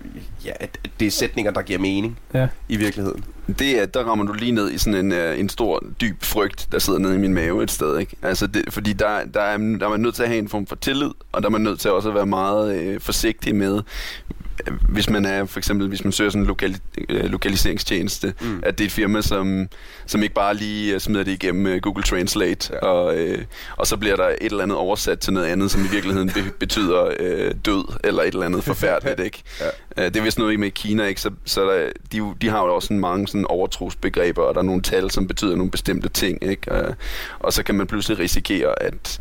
[0.44, 2.48] ja, at, det er sætninger, der giver mening Ja.
[2.68, 3.24] i virkeligheden.
[3.58, 6.68] Det er, der rammer du lige ned i sådan en, øh, en stor, dyb frygt,
[6.72, 8.16] der sidder nede i min mave et sted, ikke?
[8.22, 10.66] Altså, det, fordi der, der, er, der er man nødt til at have en form
[10.66, 13.80] for tillid, og der er man nødt til også at være meget øh, forsigtig med,
[14.88, 18.61] hvis man er, for eksempel, hvis man søger sådan en lokali- øh, lokaliseringstjeneste, Mm.
[18.62, 19.68] at det er et firma, som,
[20.07, 22.87] som ikke bare lige øh, smider det igennem øh, Google Translate, Ja.
[22.87, 23.44] og, øh,
[23.77, 26.51] og så bliver der et eller andet oversat til noget andet, som i virkeligheden be-
[26.64, 29.42] betyder øh, død, eller et eller andet forfærdeligt, ikke?
[29.96, 30.05] Ja.
[30.05, 31.20] Det er vist noget med Kina, ikke?
[31.20, 34.64] Så, så der, de, de har jo også sådan mange sådan overtrosbegreber, og der er
[34.64, 36.73] nogle tal, som betyder nogle bestemte ting, ikke?
[36.73, 36.94] Og,
[37.38, 39.20] og så kan man pludselig risikere, at,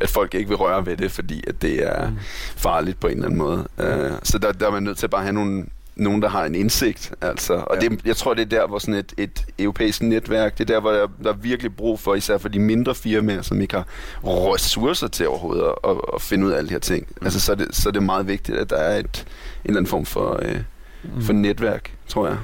[0.00, 2.16] at folk ikke vil røre ved det, fordi at det er Mm.
[2.56, 3.68] farligt på en eller anden måde.
[3.78, 5.64] Uh, så der, der er man nødt til at bare have nogle,
[5.96, 7.12] nogen, der har en indsigt.
[7.20, 7.54] Altså.
[7.54, 7.88] Og Ja.
[7.88, 10.80] det, jeg tror, det er der, hvor sådan et, et europæisk netværk, det er der,
[10.80, 13.84] hvor der, der er virkelig brug for, især for de mindre firmaer, som ikke har
[14.24, 17.06] ressourcer til overhovedet at, at, at finde ud af alle de her ting.
[17.20, 17.26] Mm.
[17.26, 19.24] Altså, så er, det, så er det meget vigtigt, at der er et, en
[19.64, 20.56] eller anden form for, øh,
[21.02, 21.22] Mm.
[21.22, 22.36] for netværk, tror jeg.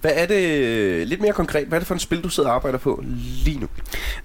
[0.00, 2.54] Hvad er det, lidt mere konkret, hvad er det for en spil, du sidder og
[2.54, 3.04] arbejder på
[3.44, 3.68] lige nu?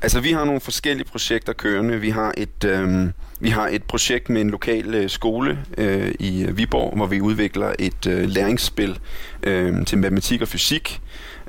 [0.01, 1.99] Altså, vi har nogle forskellige projekter kørende.
[1.99, 3.09] Vi har et, øh,
[3.39, 7.21] vi har et projekt med en lokal øh, skole øh, i øh, Viborg, hvor vi
[7.21, 8.99] udvikler et øh, læringsspil
[9.43, 11.01] øh, til matematik og fysik.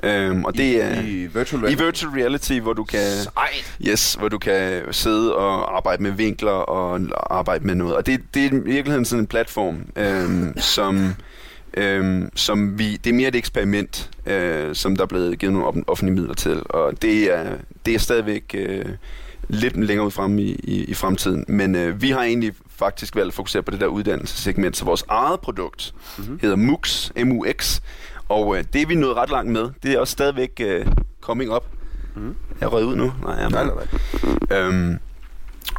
[0.03, 3.77] Øh, og det er I, i virtual i virtual reality, hvor du kan Sejt.
[3.87, 7.95] yes, hvor du kan sidde og arbejde med vinkler og arbejde med noget.
[7.95, 11.13] Og det, det er i virkeligheden sådan en platform, øh, som
[11.73, 15.83] Øhm, som vi, det er mere et eksperiment, øh, som der er blevet givet nogle
[15.87, 18.85] offentlige midler til, og det er, det er stadigvæk øh,
[19.47, 21.45] lidt længere ud frem i, i, i fremtiden.
[21.47, 25.03] Men øh, vi har egentlig faktisk valgt at fokusere på det der uddannelsessegment, så vores
[25.09, 26.39] eget produkt Mhm.
[26.41, 27.79] hedder MUX, M-U-X,
[28.29, 29.69] og øh, det er vi nået ret langt med.
[29.83, 30.85] Det er også stadigvæk øh,
[31.21, 31.63] coming up.
[32.15, 32.21] Er
[32.61, 33.13] jeg røget ud nu?
[33.23, 33.73] Nej, jeg Nej, nej,
[34.49, 34.59] nej.
[34.59, 34.99] Øhm,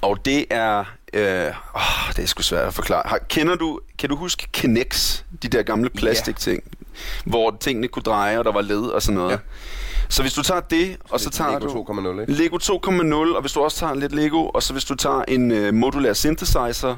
[0.03, 0.85] og det er...
[1.13, 3.03] Øh, åh, det er sgu svært at forklare.
[3.05, 5.23] Har, kender du, kan du huske Kinex?
[5.43, 6.63] De der gamle plastikting,
[7.25, 9.31] hvor tingene kunne dreje, og der var led og sådan noget.
[9.31, 9.39] Ja.
[10.09, 12.33] Så hvis du tager det, og så tager Lego du 2.0, ikke?
[12.33, 15.51] Lego 2.0, og hvis du også tager lidt Lego, og så hvis du tager en
[15.51, 16.97] øh, modulær synthesizer,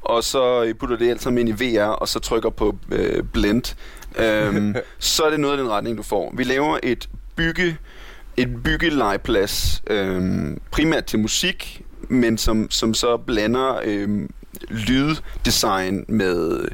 [0.00, 3.22] og så øh, putter det alt sammen ind i VR, og så trykker på øh,
[3.22, 3.76] blend,
[4.16, 6.32] øhm, så er det noget af den retning, du får.
[6.36, 7.76] Vi laver et bygge
[8.36, 14.30] et byggelegeplads, øhm, primært til musik, men som, som så blander øhm,
[14.68, 16.68] lyddesign med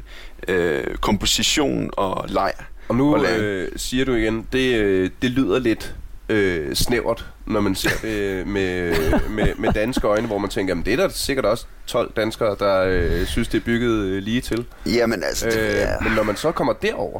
[0.47, 2.53] øh, komposition og leg.
[2.89, 5.95] Og nu Og øh, siger du igen, det, øh, det lyder lidt
[6.29, 8.95] øh, snævert, når man ser det med,
[9.29, 12.55] med, med danske øjne, hvor man tænker, jamen det er der sikkert også 12 danskere,
[12.59, 14.65] der øh, synes, det er bygget øh, lige til.
[14.85, 16.01] Jamen altså, det Øh, er...
[16.03, 17.19] men når man så kommer derover,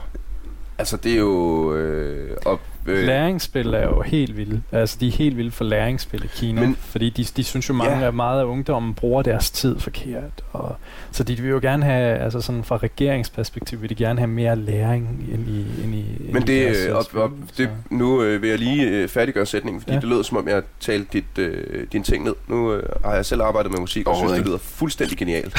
[0.77, 1.73] altså det er jo...
[1.73, 4.61] Øh, op, øh, Læringsspil er jo helt vilde.
[4.71, 6.61] Altså, de er helt vilde for læringsspil i Kina.
[6.61, 8.03] Men- fordi de, de synes jo mange Ja.
[8.05, 8.11] ja.
[8.11, 10.43] meget af ungdommen bruger deres tid forkert.
[10.51, 10.75] Og,
[11.11, 14.55] så de vil jo gerne have, altså sådan fra regeringsperspektiv, vil de gerne have mere
[14.55, 18.23] læring ind i, ind i ind Men i det, deres, øh, op, op, det, nu
[18.23, 19.99] øh, vil jeg lige øh, færdiggøre sætningen, fordi ja.
[19.99, 22.33] Det lød som om, jeg talte dit, øh, din ting ned.
[22.47, 25.57] Nu øh, har jeg selv arbejdet med musik, og synes, det lyder fuldstændig genialt.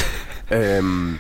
[0.51, 1.19] øhm,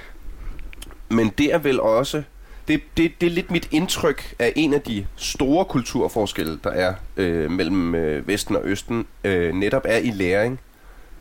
[1.09, 2.23] men det er vel også...
[2.69, 6.95] Det, det, det er lidt mit indtryk af en af de store kulturforskelle, der er
[7.17, 10.61] øh, mellem øh, Vesten og Østen, øh, netop er i læring,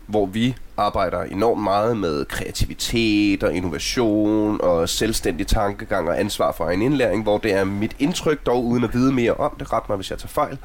[0.07, 6.65] hvor vi arbejder enormt meget med kreativitet og innovation og selvstændig tankegang og ansvar for
[6.65, 9.89] egen indlæring, hvor det er mit indtryk, dog uden at vide mere om det, ret
[9.89, 10.57] mig hvis jeg tager fejl,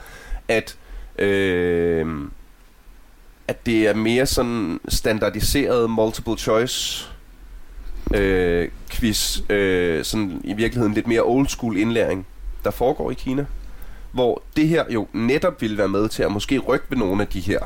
[0.48, 0.76] at,
[1.18, 2.06] øh,
[3.48, 7.06] at det er mere sådan standardiseret multiple choice
[8.14, 12.26] øh, quiz, øh, sådan i virkeligheden lidt mere old school indlæring,
[12.64, 13.46] der foregår i Kina,
[14.12, 17.28] hvor det her jo netop ville være med til at måske rykke ved nogle af
[17.28, 17.58] de her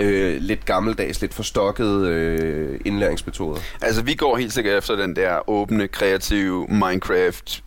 [0.00, 3.60] øh, lidt gammeldags, lidt forstokkede øh, indlæringsmetoder.
[3.82, 7.62] Altså, vi går helt sikkert efter den der åbne, kreative Minecraft.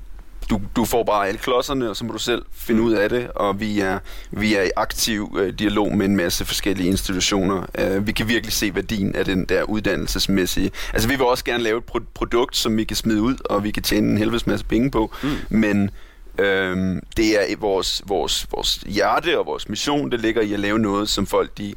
[0.50, 3.28] Du, du får bare alle klodserne, og så må du selv finde ud af det.
[3.36, 4.00] Og vi er,
[4.32, 7.66] vi er i aktiv øh, dialog med en masse forskellige institutioner.
[7.82, 10.72] Uh, vi kan virkelig se værdien af den der uddannelsesmæssige.
[10.94, 13.64] Altså, vi vil også gerne lave et pro- produkt, som vi kan smide ud, og
[13.64, 15.14] vi kan tjene en helvedes masse penge på.
[15.24, 15.30] Mm.
[15.50, 15.90] Men
[16.38, 20.80] øhm, det er vores, vores, vores hjerte og vores mission, det ligger i at lave
[20.80, 21.74] noget, som folk de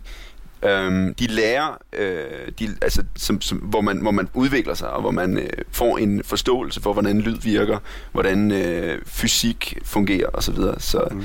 [0.63, 5.01] Øhm, de lærer, øh, de, altså, som, som, hvor, man, hvor man udvikler sig, og
[5.01, 7.79] hvor man øh, får en forståelse for, hvordan lyd virker,
[8.13, 10.41] hvordan øh, fysik fungerer osv.
[10.41, 10.81] Så, videre.
[10.81, 11.21] så Mm.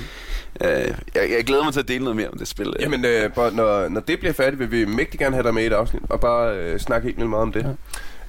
[0.61, 2.73] øh, jeg, jeg glæder mig til at dele noget mere om det spil.
[2.79, 5.63] Jamen, øh, bare, når, når det bliver færdigt, vil vi mægtig gerne have dig med
[5.63, 7.77] i et afsnit, og bare øh, snakke helt vildt meget om det.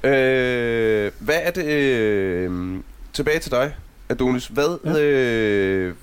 [0.03, 0.11] Ja.
[1.07, 1.65] Øh, hvad er det...
[1.67, 2.51] Øh,
[3.13, 3.75] tilbage til dig,
[4.09, 4.47] Adonis.
[4.47, 4.93] Hvad, ja.
[4.93, 5.01] Ja.
[5.03, 5.95] øh,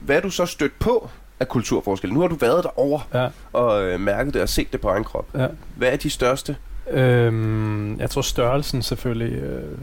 [0.00, 2.12] hvad er du så stødt på af kulturforskel?
[2.12, 5.04] Nu har du været derovre Ja, og øh, mærket det og set det på egen
[5.04, 5.26] krop.
[5.34, 5.46] ja.
[5.76, 6.56] Hvad er de største?
[6.90, 9.78] Øhm, jeg tror størrelsen selvfølgelig, øh,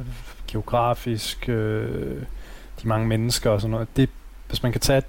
[0.47, 2.21] geografisk, øh,
[2.81, 4.09] de mange mennesker og sådan noget, det,
[4.47, 5.01] hvis man kan tage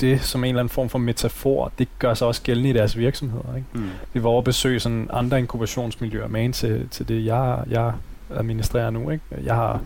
[0.00, 2.98] det som en eller anden form for metafor, det gør sig også gældende i deres
[2.98, 3.56] virksomheder.
[3.56, 3.68] Ikke?
[3.72, 3.88] Mm.
[4.12, 7.92] Vi var over at besøge sådan andre inkubationsmiljøer med til, til det, jeg, jeg
[8.30, 9.10] administrerer nu.
[9.10, 9.24] Ikke?
[9.44, 9.80] Jeg har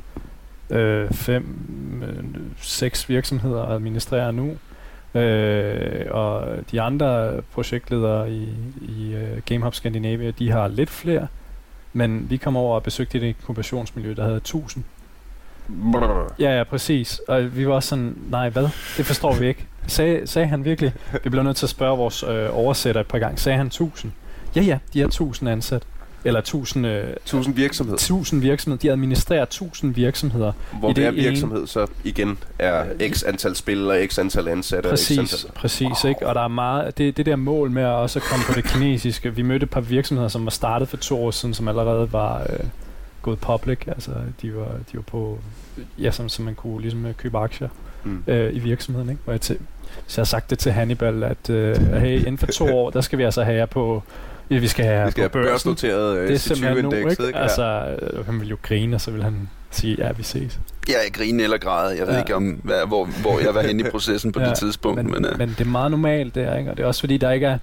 [0.71, 1.45] øh, fem,
[2.09, 2.25] øh,
[2.61, 4.57] seks virksomheder at administrere nu.
[5.15, 8.49] Øh, og de andre projektledere i,
[8.81, 11.27] i uh, GameHub Scandinavia, de har lidt flere,
[11.93, 14.85] men vi kom over og besøgte et inkubationsmiljø, der havde 1000.
[15.93, 16.35] Brrr.
[16.39, 17.21] Ja, ja, præcis.
[17.29, 18.69] Og vi var også sådan, nej, hvad?
[18.97, 19.67] Det forstår vi ikke.
[19.87, 20.93] Sag, sagde han virkelig?
[21.25, 23.39] Vi blev nødt til at spørge vores øh, oversætter et par gange.
[23.39, 24.13] Sagde han 1000?
[24.57, 25.83] Ja, ja, de har 1000 ansat.
[26.25, 28.81] Eller 1000, øh, 1000 virksomheder, 1000 virksomheder.
[28.81, 30.53] De administrerer 1000 virksomheder.
[30.79, 34.91] hvor i det hver virksomhed så igen er x antal spillere, x antal ansatte, x
[34.91, 35.51] Præcis, antal...
[35.55, 36.27] præcis ikke?
[36.27, 39.35] Og der er meget, det, det der mål med at også komme på det kinesiske.
[39.35, 42.41] Vi mødte et par virksomheder, som var startet for to år siden, som allerede var
[42.51, 42.59] øh,
[43.23, 43.79] gået public.
[43.87, 44.11] Altså,
[44.43, 45.39] de var, de var på,
[45.99, 47.69] ja, som, som man kunne ligesom øh, købe aktier
[48.05, 48.23] Mm.
[48.27, 49.11] øh, i virksomheden.
[49.11, 49.21] Ikke?
[49.25, 49.59] Hvor jeg, til,
[50.07, 53.01] så jeg har sagt det til Hannibal, at øh, hey, inden for to år, der
[53.01, 54.03] skal vi altså have jer på,
[54.49, 57.27] vi skal have Vi skal have børsnoteret Det er øh, simpelthen nu, C20-indekset, ikke?
[57.27, 57.39] ikke?
[57.39, 60.61] Altså, øh, han ville jo grine, og så vil han sige, ja, vi ses.
[60.89, 61.99] Jeg er grine eller græde.
[61.99, 62.21] Jeg ved Ja.
[62.21, 64.97] ikke, om, hvad, hvor, hvor jeg var henne i processen på Ja, det tidspunkt.
[65.05, 66.71] Men, Men, uh, men det er meget normalt der, ikke?
[66.71, 67.59] Og det er også fordi, der ikke er,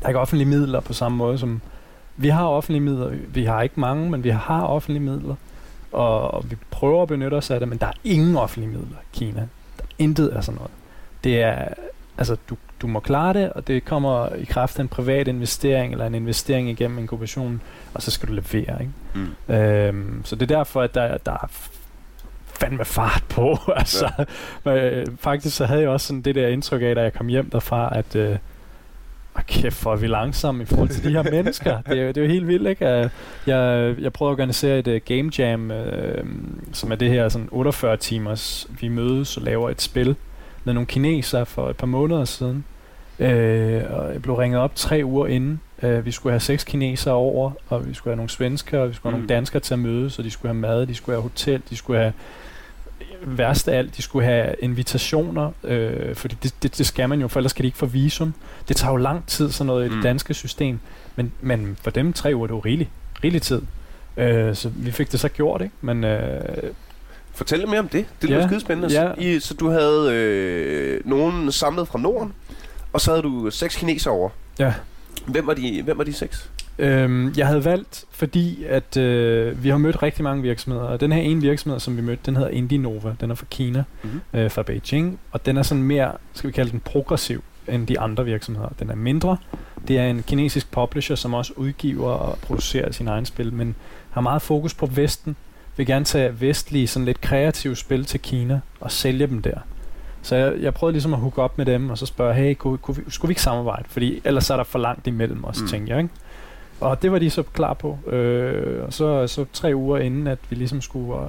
[0.00, 1.60] der er ikke offentlige midler på samme måde som...
[2.16, 3.10] Vi har offentlige midler.
[3.28, 5.34] Vi har ikke mange, men vi har offentlige midler.
[5.92, 8.96] Og, og vi prøver at benytte os af det, men der er ingen offentlige midler
[9.02, 9.40] i Kina.
[9.76, 10.70] Der er intet af sådan noget.
[11.24, 11.68] Det er...
[12.18, 15.92] Altså, du, du må klare det, og det kommer i kraft af en privat investering,
[15.92, 17.60] eller en investering igennem inkubationen,
[17.94, 18.92] og så skal du levere, ikke?
[19.48, 19.54] Mm.
[19.54, 21.50] Øhm, så det er derfor, at der, der er
[22.60, 23.58] fandme fart på.
[23.76, 24.10] altså,
[24.66, 24.90] ja.
[25.00, 27.50] øh, faktisk så havde jeg også sådan det der indtryk af, da jeg kom hjem
[27.50, 28.36] derfra, at øh,
[29.34, 31.80] oh, kæft, hvor er vi langsomme i forhold til de her mennesker.
[31.80, 32.86] Det er, jo- det er jo helt vildt, ikke?
[32.86, 33.08] Øh,
[33.46, 36.24] Jeg, jeg prøvede at organisere et uh, game jam, øh,
[36.72, 40.16] som er det her sådan 48 timers, vi mødes og laver et spil
[40.66, 42.64] med nogle kinesere for et par måneder siden.
[43.18, 45.60] Øh, og jeg blev ringet op tre uger inden.
[45.82, 48.94] Øh, vi skulle have seks kinesere over, og vi skulle have nogle svensker, og vi
[48.94, 49.22] skulle have Mm.
[49.26, 51.76] nogle danskere til at mødes, og de skulle have mad, de skulle have hotel, de
[51.76, 52.12] skulle have
[53.24, 57.28] værst af alt, de skulle have invitationer, øh, fordi det, det, det skal man jo,
[57.28, 58.34] for ellers skal de ikke få visum.
[58.68, 60.02] Det tager jo lang tid, sådan noget i det Mm.
[60.02, 60.78] danske system,
[61.16, 62.90] men, men for dem tre uger, det var rigelig,
[63.24, 63.62] rigelig tid.
[64.16, 65.74] Øh, så vi fik det så gjort, ikke?
[65.80, 66.40] Men øh,
[67.36, 68.04] Fortæl lidt mere om det.
[68.22, 69.02] Det lyder Ja, skidespændende.
[69.02, 69.12] ja.
[69.18, 72.32] I, så du havde øh, nogen samlet fra Norden,
[72.92, 74.30] og så havde du seks kinesere over.
[74.58, 74.74] Ja.
[75.26, 76.50] Hvem var de, hvem var de seks?
[76.78, 81.12] Øhm, jeg havde valgt, fordi at øh, vi har mødt rigtig mange virksomheder, og den
[81.12, 83.14] her ene virksomhed, som vi mødte, den hedder Indinova.
[83.20, 84.20] Den er fra Kina, Mhm.
[84.34, 88.00] øh, fra Beijing, og den er sådan mere, skal vi kalde den progressiv, end de
[88.00, 88.68] andre virksomheder.
[88.78, 89.36] Den er mindre.
[89.88, 93.74] Det er en kinesisk publisher, som også udgiver og producerer sine egne spil, men
[94.10, 95.36] har meget fokus på Vesten.
[95.76, 99.58] Vil gerne tage vestlige, sådan lidt kreative spil til Kina og sælge dem der.
[100.22, 102.78] Så jeg, jeg prøvede ligesom at hooke op med dem, og så spørge, hey, kunne,
[102.78, 103.84] kunne vi, skulle vi ikke samarbejde?
[103.88, 105.68] Fordi ellers er der for langt imellem os, mm.
[105.68, 106.14] tænkte jeg, ikke?
[106.80, 107.98] Og det var de så klar på.
[108.06, 111.20] Øh, og så, så tre uger inden, at vi ligesom skulle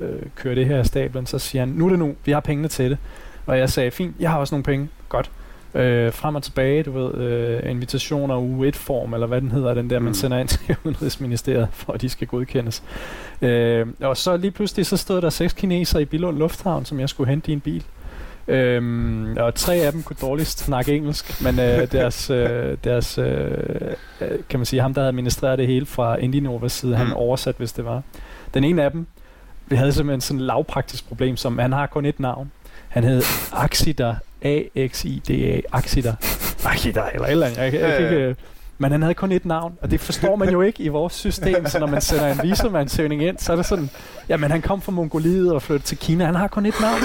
[0.00, 2.40] øh, køre det her af stablen, så siger han, nu er det nu, vi har
[2.40, 2.98] pengene til det.
[3.46, 5.30] Og jeg sagde, fint, jeg har også nogle penge, godt.
[5.74, 9.98] Øh, frem og tilbage, du ved, øh, invitationer, U1-form, eller hvad den hedder, den der,
[9.98, 10.14] man Mm.
[10.14, 12.82] sender ind til Udenrigsministeriet, for at de skal godkendes.
[13.42, 17.08] Øh, og så lige pludselig, så stod der seks kinesere i Billund Lufthavn, som jeg
[17.08, 17.84] skulle hente i en bil.
[18.48, 23.50] Øhm, og tre af dem kunne dårligst snakke engelsk, men øh, deres, øh, deres øh,
[24.20, 27.12] øh, kan man sige, ham der havde administreret det hele fra Indinovas side, han Mm.
[27.12, 28.02] oversat, hvis det var.
[28.54, 29.06] Den ene af dem,
[29.66, 32.50] vi havde simpelthen sådan et lavpraktisk problem, som han har kun et navn.
[32.88, 36.14] Han hed Axida, A-X-I-D-A, Axida,
[36.72, 37.58] Axida, eller eller andet.
[37.58, 38.34] Jeg, jeg, jeg, jeg, jeg,
[38.78, 41.66] men han havde kun et navn, og det forstår man jo ikke i vores system,
[41.66, 43.90] så når man sender en visumansøgning ind, så er det sådan,
[44.28, 47.00] jamen han kom fra Mongoliet og flyttede til Kina, han har kun et navn.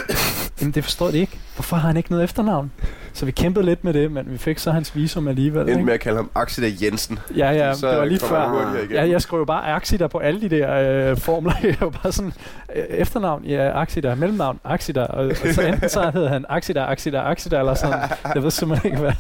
[0.62, 1.40] Jamen det forstår de ikke.
[1.56, 2.72] Hvorfor har han ikke noget efternavn?
[3.18, 5.60] Så vi kæmpede lidt med det, men vi fik så hans visum alligevel.
[5.62, 5.86] Endte Ikke?
[5.86, 7.20] med at kalde ham Axel Jensen.
[7.38, 8.76] Ja, ja, Så det var lige før.
[8.92, 11.54] Ja, jeg skrev jo bare Axida på alle de der øh, formler.
[11.64, 12.34] Jeg var bare sådan,
[12.76, 15.04] øh, efternavn, ja, Axida, mellemnavn, Axida.
[15.04, 18.00] Og, og så enten så hed han Axida, Axida, Axida, eller sådan.
[18.36, 19.14] Jeg ved simpelthen ikke, hvad.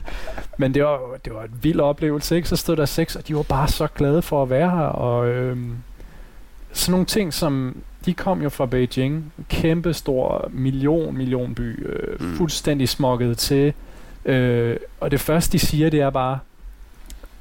[0.58, 2.48] Men det var, det var en vild oplevelse, ikke?
[2.50, 4.78] Så stod der seks, og de var bare så glade for at være her.
[4.86, 5.76] Og øhm,
[6.74, 7.78] sådan nogle ting, som...
[8.06, 12.36] De kom jo fra Beijing, kæmpe stor million, million by, øh, Mm.
[12.38, 13.74] fuldstændig smokket til.
[14.28, 16.40] Øh, og det første, de siger, det er bare,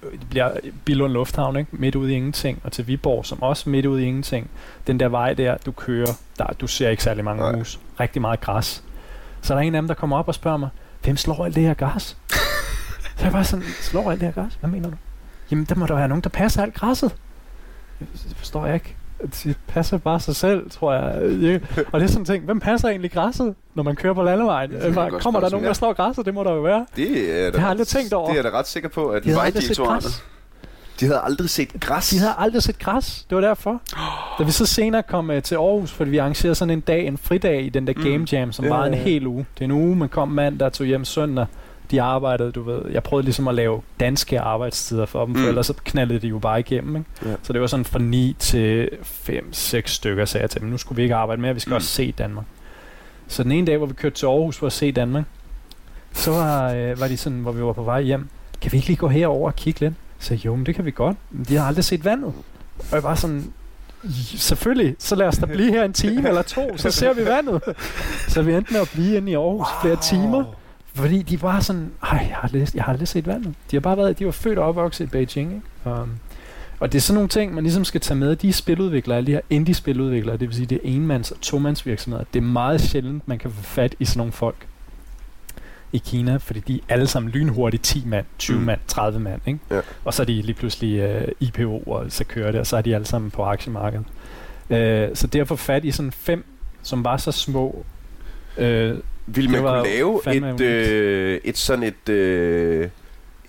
[0.03, 0.51] øh, det bliver
[0.85, 1.71] Billund Lufthavn, ikke?
[1.73, 4.51] midt ude i ingenting, og til Viborg, som også midt ude i ingenting.
[4.87, 7.59] Den der vej der, du kører, der, du ser ikke særlig mange Nej.
[7.59, 7.81] hus.
[8.01, 8.85] Rigtig meget græs.
[9.43, 10.69] Så er der en af dem, der kommer op og spørger mig,
[11.03, 12.17] hvem slår alt det her græs?
[13.17, 14.55] så jeg bare sådan, slår alt det her græs?
[14.61, 14.97] Hvad mener du?
[15.51, 17.17] Jamen, der må der være nogen, der passer alt græsset.
[18.01, 18.97] Det forstår jeg ikke.
[19.45, 21.31] Det passer bare sig selv, tror jeg.
[21.43, 21.59] Ja.
[21.93, 24.71] Og det er sådan en ting, hvem passer egentlig græsset, når man kører på landevejen?
[24.71, 25.51] godt Kommer der spørgsmål.
[25.51, 26.27] nogen, der slår græsset?
[26.27, 26.87] Det må der jo være.
[26.97, 28.27] Det er Det har jeg aldrig tænkt over.
[28.27, 29.53] Det er jeg da ret sikker på, at De græs.
[31.01, 32.07] de havde aldrig set græs.
[32.11, 33.27] De havde aldrig set græs.
[33.31, 33.81] Det var derfor.
[34.39, 37.19] Da vi så senere kom uh, til Aarhus, fordi vi arrangerede sådan en dag, en
[37.19, 38.03] fridag i den der Mm.
[38.05, 39.05] Game Jam, som Ja, var en ja, ja.
[39.05, 39.47] hel uge.
[39.55, 41.47] Det er en uge, man kom mandag, tog hjem søndag.
[41.91, 42.81] De arbejdede, du ved.
[42.91, 45.49] Jeg prøvede ligesom at lave danske arbejdstider for dem, for Mm.
[45.49, 46.97] ellers så knaldede de jo bare igennem.
[46.97, 47.11] Ikke?
[47.27, 47.35] Ja.
[47.43, 50.69] Så det var sådan fra 9 til 5-6 stykker, sagde jeg til dem.
[50.69, 51.75] Nu skulle vi ikke arbejde mere, vi skal Mm.
[51.77, 52.45] også se Danmark.
[53.29, 55.25] Så den ene dag, hvor vi kørte til Aarhus for at se Danmark,
[56.13, 58.29] så var, øh, var de sådan, hvor vi var på vej hjem.
[58.63, 59.95] Kan vi ikke lige gå herover og kigge lidt?
[60.19, 61.17] Så jo, men det kan vi godt.
[61.31, 62.33] Men de har aldrig set vandet.
[62.79, 63.53] Og jeg var sådan,
[64.37, 67.63] selvfølgelig, så lad os da blive her en time eller to, så ser vi vandet.
[68.29, 69.81] Så vi endte med at blive inde i Aarhus wow.
[69.83, 70.45] flere timer.
[70.97, 73.55] Fordi de var sådan, ej, jeg har, aldrig, jeg har aldrig set vandet.
[73.71, 76.01] De har bare været, de var født og opvokset i Beijing, ikke?
[76.01, 76.19] Um,
[76.81, 78.37] og det er sådan nogle ting, man ligesom skal tage med.
[78.37, 82.25] De spiludviklere, alle de her indie-spiludviklere, det vil sige, det er enmands- og tomandsvirksomheder.
[82.35, 84.67] Det er meget sjældent, man kan få fat i sådan nogle folk
[85.93, 88.65] i Kina, fordi de er alle sammen lynhurtigt 10 mand, 20 mm.
[88.65, 89.61] mand, 30 mand, ikke?
[89.71, 89.81] Ja.
[90.05, 92.83] Og så er de lige pludselig uh, IPO, og så kører det, og så er
[92.83, 94.07] de alle sammen på aktiemarkedet.
[94.71, 96.45] Uh, så derfor fat i sådan fem,
[96.83, 97.85] som var så små,
[98.59, 98.65] uh,
[99.27, 102.89] Vil man kunne lave et, øh, et sådan et, øh,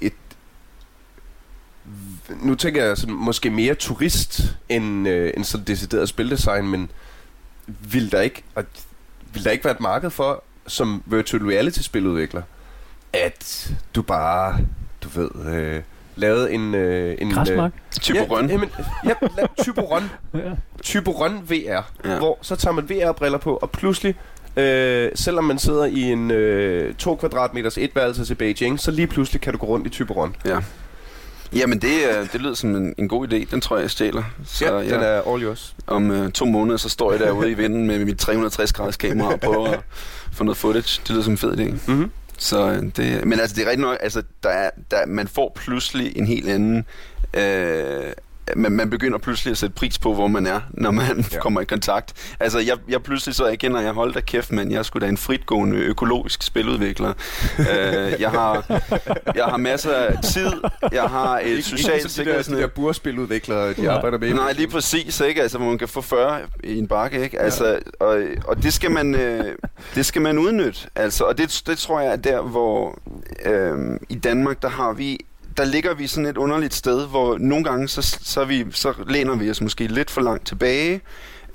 [0.01, 0.13] et...
[2.41, 6.89] Nu tænker jeg sådan, måske mere turist end, øh, end sådan decideret spildesign, men
[7.67, 8.63] vil der ikke, og,
[9.33, 12.41] vil der ikke være et marked for, som virtual reality spiludvikler,
[13.13, 14.57] at du bare,
[15.03, 15.81] du ved, øh,
[16.15, 16.75] lavede en...
[16.75, 17.71] Øh, en græsmark.
[18.01, 18.49] Type ja, røn.
[18.49, 18.69] Jamen,
[19.05, 19.81] ja, la- Typo
[20.33, 20.39] Ja.
[20.81, 21.81] Typo VR, ja.
[22.05, 22.17] Ja.
[22.17, 24.15] hvor så tager man VR-briller på, og pludselig,
[24.57, 29.41] øh, selvom man sidder i en øh, 2 kvadratmeters etværelse til Beijing, så lige pludselig
[29.41, 30.59] kan du gå rundt i Typo Ja.
[31.55, 33.45] Jamen, det, øh, det lyder som en, en god idé.
[33.51, 34.23] Den tror jeg, jeg stjæler.
[34.45, 35.75] Så Ja, jeg, den er all yours.
[35.87, 39.39] om øh, to måneder, så står jeg derude i vinden med mit 360-graders kamera og
[39.39, 39.79] prøver at
[40.31, 41.01] få noget footage.
[41.03, 41.63] Det lyder som en fed idé.
[41.91, 42.11] Mm-hmm.
[42.37, 45.51] Så øh, det, men altså, det er rigtigt nok, altså, der er, der, man får
[45.55, 46.85] pludselig en helt anden...
[47.33, 48.03] Øh,
[48.55, 51.23] man, man begynder pludselig at sætte pris på, hvor man er, når man Ja.
[51.31, 51.39] ja.
[51.45, 52.35] kommer i kontakt.
[52.39, 55.05] Altså, jeg, jeg pludselig så erkender, at jeg holdt da kæft, men jeg sgu da
[55.07, 57.09] en fritgående økologisk spiludvikler.
[57.59, 58.81] øh, jeg, har,
[59.35, 60.51] jeg har masser af tid,
[60.91, 62.57] jeg har et socialt de der, sikkerhedsnet.
[62.57, 64.33] de der burspiludviklere, de arbejder med.
[64.33, 65.41] Nej, lige præcis, ikke?
[65.41, 67.39] Altså, hvor man kan få 40 i en bakke, ikke?
[67.41, 69.55] Altså, og, og det skal man, øh,
[69.95, 70.79] det skal man udnytte.
[70.95, 72.99] Altså, og det, det tror jeg er der, hvor
[73.45, 73.77] øh,
[74.09, 75.19] i Danmark, der har vi
[75.57, 79.35] der ligger vi sådan et underligt sted, hvor nogle gange, så, så, vi, så læner
[79.35, 81.01] vi os måske lidt for langt tilbage.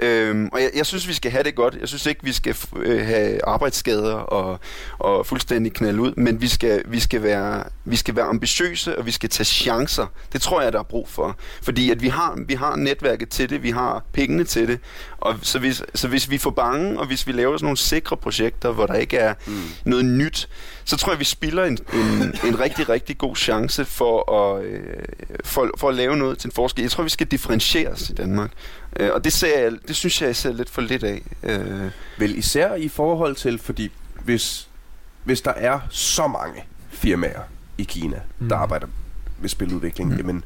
[0.03, 1.77] Øhm, og jeg, jeg synes, vi skal have det godt.
[1.81, 4.61] Jeg synes ikke, vi skal øh, have arbejdsskader og,
[4.99, 9.07] og fuldstændig knalde ud, men vi skal, vi, skal være, vi skal være ambitiøse, og
[9.07, 10.07] vi skal tage chancer.
[10.33, 11.37] Det tror jeg, der er brug for.
[11.63, 14.79] Fordi at vi har, vi har netværket til det, vi har pengene til det,
[15.19, 18.17] og så hvis, så hvis vi får bange, og hvis vi laver sådan nogle sikre
[18.17, 19.53] projekter, hvor der ikke er mm.
[19.85, 20.49] noget nyt,
[20.85, 24.81] så tror jeg, vi spilder en, en, en rigtig, rigtig god chance for at, øh,
[25.45, 26.83] for, for at lave noget til en forskel.
[26.83, 28.51] Jeg tror, vi skal differentieres i Danmark.
[29.01, 31.23] Øh, og det, ser jeg, det synes jeg, jeg ser lidt for lidt af.
[31.43, 33.93] Øh, Vel især i forhold til, fordi
[34.25, 34.69] hvis,
[35.25, 37.41] hvis der er så mange firmaer
[37.79, 38.49] i Kina, mm.
[38.49, 38.87] der arbejder
[39.41, 40.17] med spiludvikling, mm.
[40.17, 40.45] Jamen,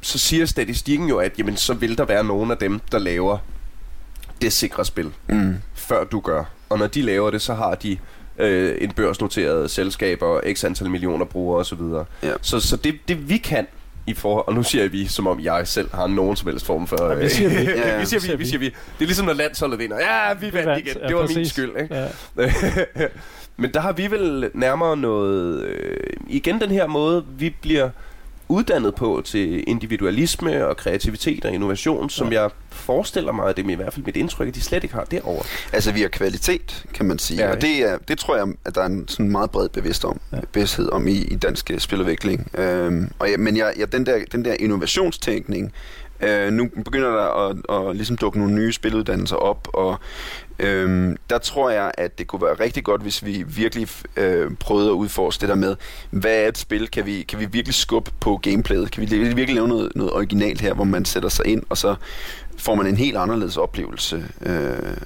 [0.00, 3.38] så siger statistikken jo, at jamen, så vil der være nogle af dem, der laver
[4.42, 5.54] det sikre spil, mm.
[5.74, 6.44] før du gør.
[6.68, 7.98] Og når de laver det, så har de
[8.38, 11.80] øh, en børsnoteret selskab og x antal millioner brugere osv.
[12.22, 12.32] Ja.
[12.42, 13.66] Så, så det, det vi kan
[14.06, 16.86] i forhold, og nu siger vi, som om jeg selv har nogen som helst form
[16.86, 17.08] for...
[17.08, 17.56] Ja, vi siger vi.
[17.56, 17.98] øh, Ja, ja.
[18.00, 18.64] vi siger vi, vi siger vi.
[18.64, 19.96] Det er ligesom når landsholdet vinder.
[19.96, 20.94] Ja, vi vandt igen.
[21.08, 21.48] Det var min præcis.
[21.50, 21.94] skyld, ikke?
[21.94, 22.08] Ja.
[23.56, 25.62] Men der har vi vel nærmere noget...
[25.64, 25.96] Øh,
[26.28, 27.90] igen den her måde, vi bliver
[28.48, 32.42] uddannet på til individualisme og kreativitet og innovation, som Ja.
[32.42, 34.94] jeg forestiller mig, at det er i hvert fald mit indtryk, at de slet ikke
[34.94, 35.44] har derovre.
[35.72, 37.44] Altså, vi har kvalitet, kan man sige.
[37.44, 40.04] Ja, og det, er, det tror jeg, at der er en sådan meget bred bevidst
[40.04, 40.38] om, Ja.
[40.52, 42.50] bevidsthed om i, i dansk spiludvikling.
[42.54, 45.72] Øhm, og ja, men jeg, ja, den, der, den der innovationstænkning,
[46.24, 49.98] øh, nu begynder der at, at ligesom dukke nogle nye spiluddannelser op, og
[50.58, 54.88] øhm, der tror jeg, at det kunne være rigtig godt, hvis vi virkelig øh, prøvede
[54.88, 55.76] at udforske det der med,
[56.10, 56.88] hvad er et spil?
[56.88, 58.90] Kan vi, kan vi virkelig skubbe på gameplayet?
[58.90, 61.94] Kan vi virkelig lave noget, noget originalt her, hvor man sætter sig ind, og så
[62.58, 64.24] får man en helt anderledes oplevelse.
[64.46, 64.96] Øh,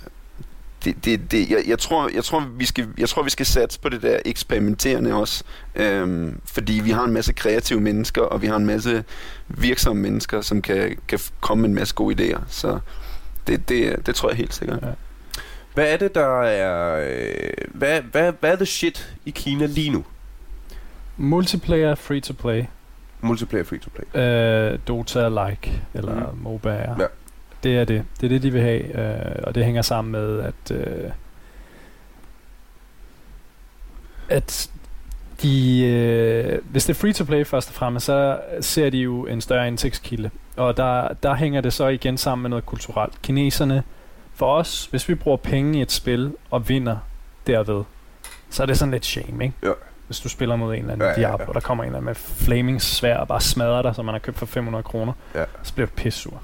[0.85, 3.81] det, det, det, jeg, jeg, tror, jeg, tror, vi skal, jeg tror, vi skal satse
[3.81, 5.45] på det der eksperimenterende også.
[5.75, 9.05] Øhm, fordi vi har en masse kreative mennesker, og vi har en masse
[9.49, 12.41] virksomme mennesker, som kan, kan komme med en masse gode idéer.
[12.49, 12.79] Så
[13.47, 14.79] det, det, det tror jeg helt sikkert.
[14.83, 14.89] Ja.
[15.75, 17.07] Hvad er det, der er...
[17.11, 20.05] Øh, hvad, hvad, hvad er the shit i Kina lige nu?
[21.17, 22.65] Multiplayer, free to play,
[23.21, 24.23] Multiplayer free to play.
[24.23, 26.39] øh, Dota like eller mm.
[26.43, 26.75] MOBA.
[26.75, 27.07] Ja.
[27.63, 28.05] Det er det.
[28.21, 31.11] Det er det, de vil have, øh, og det hænger sammen med, at øh,
[34.29, 34.71] at
[35.43, 39.27] de, øh, hvis det er free to play først og fremmest, så ser de jo
[39.27, 40.31] en større indtægtskilde.
[40.57, 43.23] Og der, der hænger det så igen sammen med noget kulturelt.
[43.23, 43.83] Kineserne,
[44.35, 46.97] for os, hvis vi bruger penge i et spil og vinder
[47.47, 47.85] derved,
[48.51, 49.57] så er det sådan lidt shame, ikke?
[49.63, 49.71] Ja.
[50.07, 51.53] Hvis du spiller mod en eller anden Ja, ja, ja, Diablo, ja.
[51.53, 54.19] der kommer en eller anden med flaming svær og bare smadrer dig, som man har
[54.19, 55.45] købt for 500 kroner, Ja.
[55.63, 56.43] så bliver du pissur.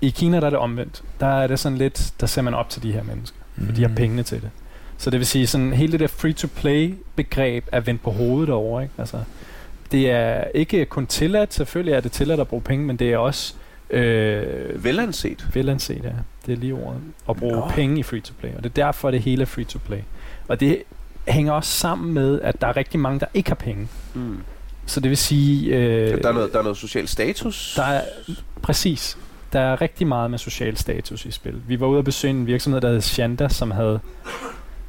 [0.00, 1.02] I Kina der er det omvendt.
[1.20, 3.36] Der er det sådan lidt, der ser man op til de her mennesker,
[3.66, 4.50] for de har pengene til det.
[4.98, 8.82] Så det vil sige, sådan hele det der free-to-play begreb er vendt på hovedet derovre,
[8.82, 8.94] ikke?
[8.98, 9.18] Altså,
[9.92, 13.18] det er ikke kun tilladt, selvfølgelig er det tilladt at bruge penge, men det er
[13.18, 13.54] også
[13.90, 15.46] øh, Velanset.
[15.54, 16.10] velanset, ja.
[16.46, 17.00] Det er lige ordet.
[17.28, 17.52] At bruge.
[17.56, 17.68] Nå.
[17.68, 20.00] penge i free-to-play, og det er derfor, det hele er free-to-play.
[20.48, 20.82] Og det
[21.28, 23.88] hænger også sammen med, at der er rigtig mange, der ikke har penge.
[24.14, 24.38] Mm.
[24.86, 25.76] Så det vil sige...
[25.76, 27.74] Øh, Der, er noget, der er noget social status.
[27.76, 28.02] der er,
[28.62, 29.18] præcis.
[29.52, 31.62] Der er rigtig meget med social status i spil.
[31.66, 34.00] Vi var ude at besøge en virksomhed, der hed Shanda, som havde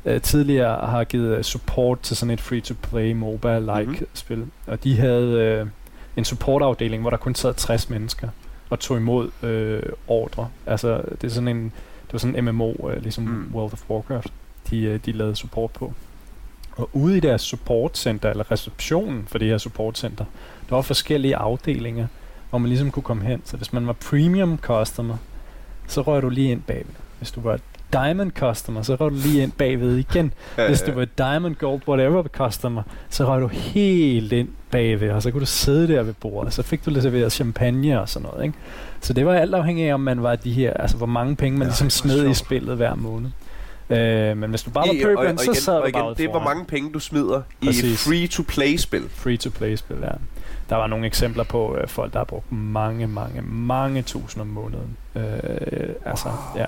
[0.05, 3.89] øh, tidligere har givet øh, support til sådan et free-to-play MOBA-like Mhm.
[3.89, 4.07] mm-hmm.
[4.14, 4.45] spil.
[4.68, 5.32] Og de havde
[5.62, 5.68] øh,
[6.18, 8.30] en supportafdeling, hvor der kun sad 60 mennesker
[8.70, 10.49] og tog imod øh, ordre.
[10.66, 11.64] Altså, det er sådan en,
[12.05, 13.51] det var sådan en MMO, øh, ligesom mm.
[13.53, 14.34] World of Warcraft,
[14.70, 15.93] de, øh, de lavede support på.
[16.72, 20.26] Og ude i deres supportcenter, eller receptionen for det her supportcenter,
[20.70, 22.07] der var forskellige afdelinger,
[22.50, 23.41] hvor man ligesom kunne komme hen.
[23.45, 25.18] Så hvis man var premium customer,
[25.88, 26.93] så røg du lige ind bagved.
[27.18, 27.60] Hvis du var
[27.93, 30.34] diamond customer, så røg du lige ind bagved igen.
[30.68, 35.32] Hvis du var diamond, gold, whatever customer, så røg du helt ind bagved, og så
[35.32, 38.45] kunne du sidde der ved bordet, så fik du lidt serveret champagne og sådan noget.
[38.45, 38.58] Ikke?
[39.02, 41.58] Så det var alt afhængig af, om man var de her, altså hvor mange penge
[41.60, 43.30] man Ja, ligesom smed i spillet hver måned.
[43.90, 46.16] Øh, men hvis du bare var og, og så sad og du igen, bare ude
[46.16, 48.04] det er, hvor mange penge du smider i Præcis.
[48.08, 49.10] free-to-play-spil.
[49.10, 50.12] free-to-play-spil, ja.
[50.70, 54.48] Der var nogle eksempler på øh, folk, der har brugt mange, mange, mange tusind om
[54.48, 54.98] måneden.
[55.16, 55.24] Øh,
[56.06, 56.66] altså, ja.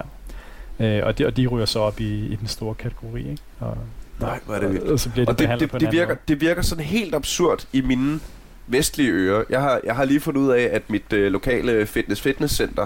[0.79, 3.41] Øh, og, de, og de ryger så op i, i den store kategori, ikke?
[3.59, 3.77] Og,
[4.19, 4.83] Nej, hvor er det vildt.
[4.83, 6.19] og, og så bliver de Og det, det, det, virker, måde.
[6.27, 8.19] det virker sådan helt absurd i mine
[8.67, 9.43] vestlige ører.
[9.49, 12.85] Jeg har, jeg har lige fundet ud af, at mit øh, lokale fitness-fitness-center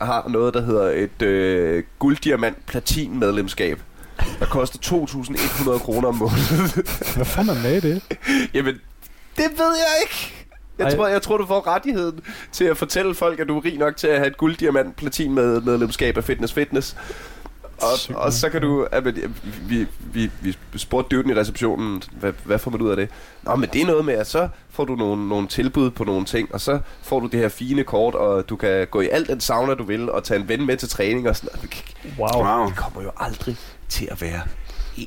[0.00, 3.80] har noget, der hedder et øh, gulddiamant platin medlemskab.
[4.38, 6.84] Der koster 2.100 kroner om måneden.
[7.16, 8.02] Hvad fanden er med i det?
[8.54, 8.74] Jamen,
[9.36, 10.34] det ved jeg ikke.
[10.78, 10.96] Jeg Ej.
[10.96, 12.20] tror, jeg tror, du får rettigheden
[12.52, 15.34] til at fortælle folk, at du er rig nok til at have et gulddiamant platin
[15.34, 16.96] med medlemskab af Fitness Fitness.
[17.82, 18.86] Og, Sygt og så kan du...
[18.92, 19.36] Ja, men,
[19.68, 23.08] vi, vi, vi spurgte dyden i receptionen, hvad, hvad får man ud af det?
[23.42, 26.24] Nå, men det er noget med, at så får du nogle, nogle tilbud på nogle
[26.24, 29.28] ting, og så får du det her fine kort, og du kan gå i alt
[29.28, 31.84] den sauna, du vil, og tage en ven med til træning og sådan noget.
[32.18, 32.44] Wow.
[32.44, 32.66] Wow.
[32.66, 33.56] Det kommer jo aldrig
[33.88, 34.40] til at være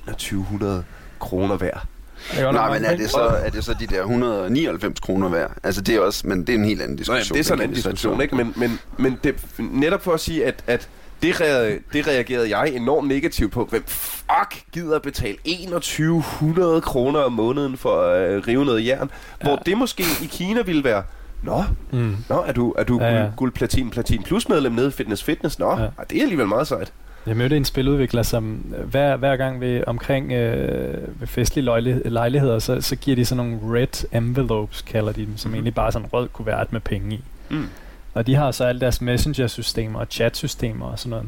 [0.07, 0.83] 2100
[1.19, 1.85] kroner værd.
[2.33, 5.51] Nej, men er det, så, er det så de der 199 kroner værd?
[5.63, 7.35] Altså, det er også, men det er en helt anden Nå, jamen, diskussion.
[7.35, 8.35] det er sådan en anden diskussion, ikke?
[8.35, 10.89] Men, men, men det, netop for at sige, at, at
[11.21, 13.65] det, rea- det reagerede jeg enormt negativt på.
[13.69, 19.09] Hvem fuck gider at betale 2100 kroner om måneden for at øh, rive noget jern?
[19.43, 19.47] Ja.
[19.47, 21.03] Hvor det måske i Kina ville være,
[21.43, 22.15] Nå, Mm.
[22.29, 25.23] nå er du, er du Ja, ja, guld, platin, platin plus medlem nede i Fitness
[25.23, 25.59] Fitness?
[25.59, 25.87] Nå, Ja.
[26.09, 26.93] det er alligevel meget sejt.
[27.27, 32.09] Jeg mødte en spiludvikler, som øh, hver, hver gang ved, omkring øh, ved festlige lejli-
[32.09, 35.55] lejligheder, så, så giver de sådan nogle red envelopes, kalder de dem, som Mhm.
[35.55, 37.23] egentlig bare er sådan en rød kuvert med penge i.
[37.49, 37.67] Mm.
[38.15, 41.27] Og de har så alle deres messenger-systemer og chat-systemer og sådan noget.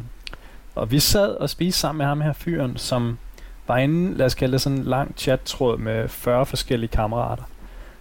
[0.75, 3.17] Og vi sad og spiste sammen med ham her fyren, som
[3.67, 7.43] var inde, lad os kalde det sådan en lang chat-tråd med 40 forskellige kammerater.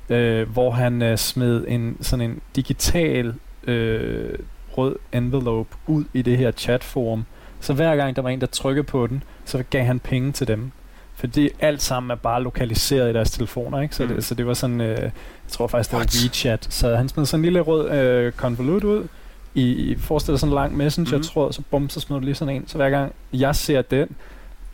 [0.09, 3.35] Øh, hvor han øh, smed en sådan en digital
[3.65, 4.39] øh,
[4.79, 7.25] rød envelope ud i det her chatforum.
[7.61, 10.49] Så hver gang der var en, der trykkede på den, så gav han penge til
[10.49, 10.73] dem.
[11.17, 13.97] For det alt sammen er bare lokaliseret i deres telefoner, ikke?
[13.97, 14.15] Så, Mm.
[14.15, 15.11] det, så det var sådan, øh, jeg
[15.49, 16.17] tror faktisk, det var What?
[16.23, 16.67] WeChat.
[16.71, 19.07] Så han smed sådan en lille rød øh, konvolut ud,
[19.55, 22.55] i, i forestil dig sådan en lang messenger-tråd, så bum, så smider du lige sådan
[22.57, 22.69] en.
[22.69, 24.09] Så hver gang jeg ser den,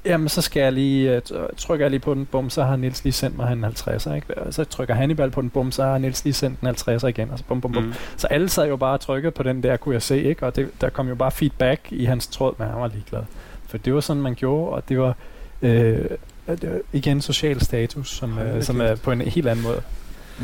[0.05, 1.21] jamen så skal jeg lige, øh,
[1.57, 4.39] trykker jeg lige på den, bum, så har Niels lige sendt mig en 50'er, ikke?
[4.39, 7.31] Og så trykker Hannibal på den, bum, så har Niels lige sendt en 50'er igen,
[7.31, 7.83] og så bum, bum, bum.
[7.83, 7.93] Mm.
[8.17, 10.47] Så alle sad jo bare og trykkede på den der, kunne jeg se, ikke?
[10.47, 13.23] Og det, der kom jo bare feedback i hans tråd, men han var ligeglad.
[13.69, 15.15] For det var sådan, man gjorde, og det var,
[15.63, 16.17] øh, det var
[16.93, 19.83] igen social status, som, øh, som er på en helt anden måde.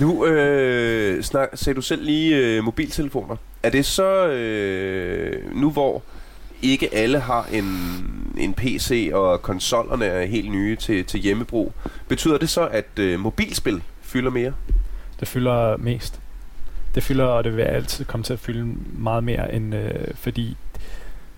[0.01, 3.37] Nu øh, snak, sagde du selv lige øh, mobiltelefoner.
[3.63, 6.03] Er det så øh, nu, hvor
[6.63, 7.65] ikke alle har en,
[8.39, 11.73] en PC, og konsollerne er helt nye til, til hjemmebrug,
[12.09, 14.53] betyder det så, at øh, mobilspil fylder mere?
[15.21, 16.21] Det fylder mest.
[16.95, 20.57] Det fylder, og det vil altid komme til at fylde meget mere, end øh, fordi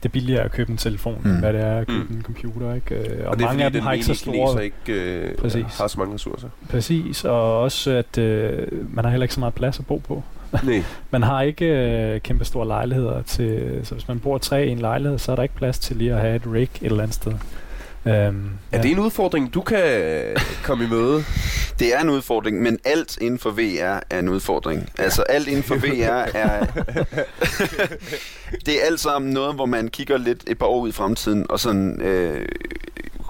[0.03, 1.30] det er billigere at købe en telefon, Mm.
[1.30, 1.38] mm.
[1.38, 2.16] hvad det er at købe Mm.
[2.16, 2.74] en computer.
[2.74, 2.94] Ikke?
[2.94, 4.64] Øh, og, Og det er mange fordi, af dem den har ikke så store...
[4.64, 5.64] ikke øh, Præcis.
[5.78, 6.48] har så mange ressourcer.
[6.70, 10.22] Præcis, og også at øh, man har heller ikke så meget plads at bo på.
[10.62, 10.82] Nej.
[11.11, 14.78] Man har ikke øh, kæmpe store lejligheder til, så hvis man bor tre i en
[14.78, 17.14] lejlighed, så er der ikke plads til lige at have et rig et eller andet
[17.14, 17.32] sted.
[18.05, 21.24] Um, Er det en udfordring, du kan komme i møde?
[21.78, 24.88] Det er en udfordring, men alt inden for VR er en udfordring.
[24.98, 26.66] Altså alt inden for VR er...
[28.66, 31.46] det er alt sammen noget, hvor man kigger lidt et par år ud i fremtiden,
[31.51, 32.48] og sådan øh,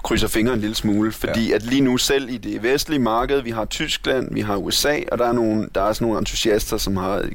[0.03, 1.55] krydser fingre en lille smule, fordi ja.
[1.55, 5.17] at lige nu selv i det vestlige marked, vi har Tyskland, vi har USA, og
[5.17, 7.25] der er, nogle, der er sådan nogle entusiaster, som har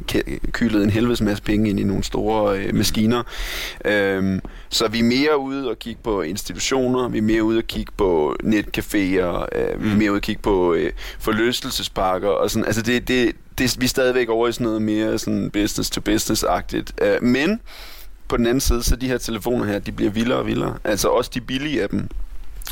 [0.52, 3.22] kylet en helvedes masse penge ind i nogle store øh, maskiner.
[3.84, 7.64] Øhm, så vi er mere ude og kigge på institutioner, vi er mere ude og
[7.64, 9.98] kigge på netcaféer, øh, vi er mm.
[9.98, 13.88] mere ude og kigge på øh, forlystelsesparker, og sådan, altså det, det, det, vi er
[13.88, 17.04] stadigvæk over i sådan noget mere sådan business to business-agtigt.
[17.04, 17.60] Øh, men
[18.28, 20.78] på den anden side, så de her telefoner her, de bliver vildere og vildere.
[20.84, 22.08] Altså også de billige af dem.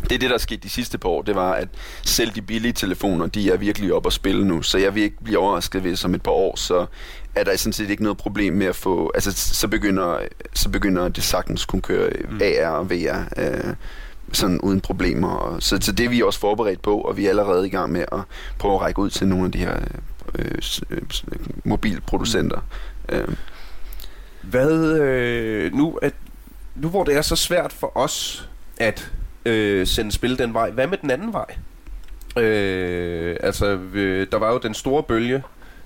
[0.02, 1.68] Det er det, der er sket de sidste par år, det var, at
[2.02, 4.62] selv de billige telefoner, de er virkelig op at spille nu.
[4.62, 6.86] Så jeg vil ikke blive overrasket hvis om et par år, så
[7.34, 9.10] er der sådan set ikke noget problem med at få...
[9.14, 10.18] Altså, så begynder,
[10.54, 12.40] så begynder det sagtens kunne køre mm.
[12.42, 13.74] AR og VR øh,
[14.32, 15.56] sådan uden problemer.
[15.60, 18.04] Så, så det er vi også forberedt på, og vi er allerede i gang med
[18.12, 18.20] at
[18.58, 19.76] prøve at række ud til nogle af de her
[20.34, 21.02] øh, øh,
[21.64, 22.60] mobilproducenter.
[23.08, 23.16] Mm.
[23.16, 23.28] Øh.
[24.42, 26.14] Hvad øh, nu, at,
[26.74, 29.12] nu hvor det er så svært for os at
[29.46, 31.46] øh, sende spil den vej, hvad med den anden vej?
[32.44, 35.42] Øh, altså, øh, der var jo den store bølge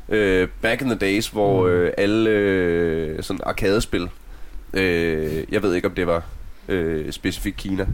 [0.09, 1.69] øh, back in the days, hvor mm.
[1.69, 4.09] øh, alle øh, sådan arkadespil,
[4.73, 6.23] øh, jeg ved ikke om det var
[6.69, 7.87] øh, specifikt Kina,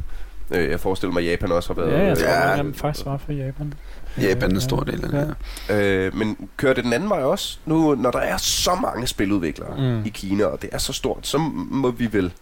[0.50, 1.92] øh, jeg forestiller mig, at Japan også har været...
[1.92, 2.62] Ja, jeg tror, ja.
[2.62, 3.74] man faktisk var for Japan.
[4.20, 5.34] Japan er en stor del af det,
[5.68, 6.06] ja.
[6.06, 7.58] øh, Men kører det den anden vej også?
[7.66, 10.04] Nu, når der er så mange spiludviklere mm.
[10.06, 12.32] i Kina, og det er så stort, så må vi vel...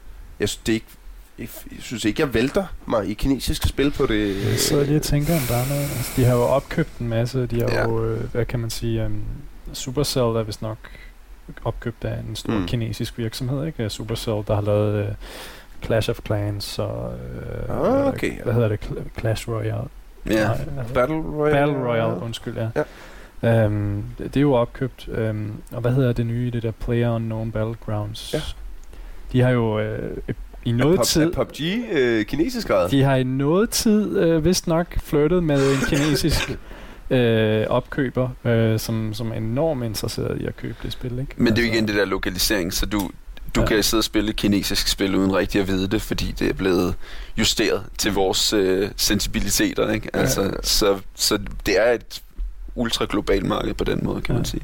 [0.40, 0.86] Jeg synes, det ikke,
[1.38, 1.48] jeg
[1.80, 4.50] synes ikke, jeg vælter mig i kinesiske spil på det.
[4.50, 5.82] Jeg sidder lige og tænker, om der er noget.
[5.82, 7.46] Altså, de har jo opkøbt en masse.
[7.46, 7.82] De har ja.
[7.82, 9.22] jo, øh, hvad kan man sige, um,
[9.72, 10.78] Supercell er vist nok
[11.64, 12.66] opkøbt af en stor mm.
[12.66, 13.90] kinesisk virksomhed, ikke?
[13.90, 15.14] Supercell, der har lavet uh,
[15.84, 17.14] Clash of Clans og
[17.68, 18.80] uh, ah, okay, hvad hedder det?
[19.18, 19.88] Clash Royale.
[20.26, 21.56] Ja, Nej, altså, Battle Royale.
[21.58, 22.68] Battle Royale, undskyld, ja.
[23.42, 23.66] ja.
[23.66, 25.08] Um, det, det er jo opkøbt.
[25.08, 28.34] Um, og hvad hedder det nye, det der Player Unknown Battlegrounds?
[28.34, 28.40] Ja.
[29.32, 31.22] De har jo uh, i noget er tid...
[31.22, 31.60] Er PUBG
[32.20, 32.90] uh, kinesisk ejet?
[32.90, 36.50] De har i noget tid uh, vist nok flyttet med en kinesisk
[37.12, 41.18] øh, opkøber, øh, som, som er enormt interesseret i at købe det spil.
[41.18, 41.34] Ikke?
[41.36, 43.10] Men det er jo altså- igen det der lokalisering, så du,
[43.54, 43.66] du ja.
[43.66, 46.94] kan sidde og spille kinesisk spil uden rigtig at vide det, fordi det er blevet
[47.38, 49.90] justeret til vores øh, sensibiliteter.
[49.90, 50.10] Ikke?
[50.16, 50.50] Altså, ja.
[50.62, 52.22] så, så det er et
[52.74, 54.38] ultra globalt marked på den måde, kan ja.
[54.38, 54.62] man sige.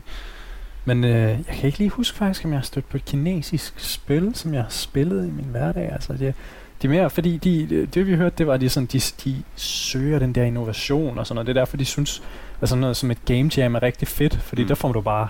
[0.88, 3.80] Men øh, jeg kan ikke lige huske faktisk, om jeg har stødt på et kinesisk
[3.80, 5.92] spil, som jeg har spillet i min hverdag.
[5.92, 6.34] Altså, det,
[6.82, 10.18] de mere, fordi de, det vi hørte, det var, at de, sådan, de, de søger
[10.18, 11.46] den der innovation og sådan noget.
[11.46, 12.22] Det er derfor, de synes,
[12.60, 14.68] at sådan noget som et game jam er rigtig fedt, fordi mm.
[14.68, 15.28] der får du bare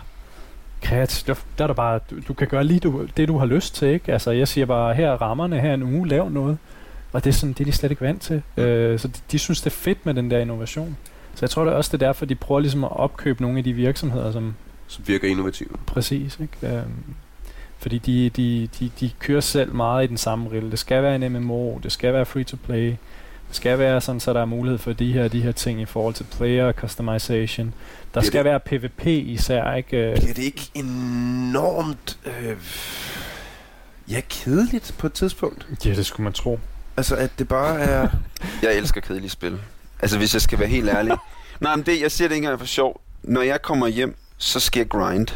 [0.82, 1.26] kreativt.
[1.26, 3.74] Der, der er der bare, du, du kan gøre lige du, det, du har lyst
[3.74, 4.12] til, ikke?
[4.12, 6.58] Altså, jeg siger bare, her er rammerne, her er en uge, lav noget.
[7.12, 8.42] Og det er, sådan, det er de slet ikke vant til.
[8.56, 8.62] Mm.
[8.62, 10.96] Øh, så de, de, synes, det er fedt med den der innovation.
[11.34, 13.58] Så jeg tror det er også, det er derfor, de prøver ligesom at opkøbe nogle
[13.58, 14.54] af de virksomheder, som...
[14.88, 15.68] Som virker innovative.
[15.86, 16.76] Præcis, ikke?
[16.76, 16.82] Øh,
[17.78, 20.70] fordi de, de, de, de kører selv meget i den samme rille.
[20.70, 22.86] Det skal være en MMO, det skal være free-to-play,
[23.48, 25.84] det skal være sådan, så der er mulighed for de her, de her ting i
[25.84, 27.66] forhold til player customization.
[27.66, 30.12] Der bliver skal det, være PvP især, ikke?
[30.16, 32.18] Bliver det ikke enormt...
[32.26, 32.56] Øh,
[34.10, 35.66] ja, kedeligt på et tidspunkt?
[35.84, 36.60] Ja, det skulle man tro.
[36.96, 38.08] Altså, at det bare er...
[38.62, 39.58] jeg elsker kedelige spil.
[40.00, 41.16] Altså, hvis jeg skal være helt ærlig.
[41.60, 43.00] Nej, men det, jeg siger det ikke engang for sjov.
[43.22, 45.28] Når jeg kommer hjem, så skal jeg grind.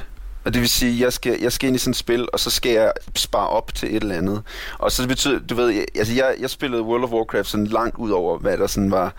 [0.44, 2.50] Og det vil sige, jeg skal, jeg skal ind i sådan et spil, og så
[2.50, 4.42] skal jeg spare op til et eller andet.
[4.78, 7.66] Og så det betyder, du ved, jeg, altså jeg, jeg spillede World of Warcraft sådan
[7.66, 9.14] langt ud over, hvad der sådan var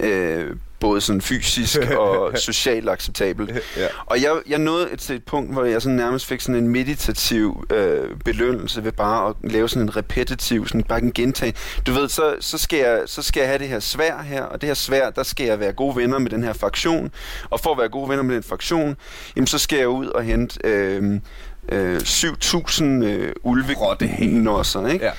[0.00, 3.50] øh, både sådan fysisk og socialt acceptabelt.
[3.76, 3.86] ja.
[4.06, 6.68] Og jeg, jeg nåede et, til et punkt, hvor jeg sådan nærmest fik sådan en
[6.68, 11.54] meditativ øh, belønnelse ved bare at lave sådan en repetitiv, sådan bare en gentag.
[11.86, 14.60] Du ved, så, så, skal jeg, så skal jeg have det her svær her, og
[14.60, 17.10] det her svær, der skal jeg være gode venner med den her fraktion.
[17.50, 18.96] Og for at være gode venner med den fraktion,
[19.36, 21.20] jamen så skal jeg ud og hente øh,
[21.68, 25.04] øh, 7.000 øh, ulvenosser, ikke?
[25.04, 25.12] Ja.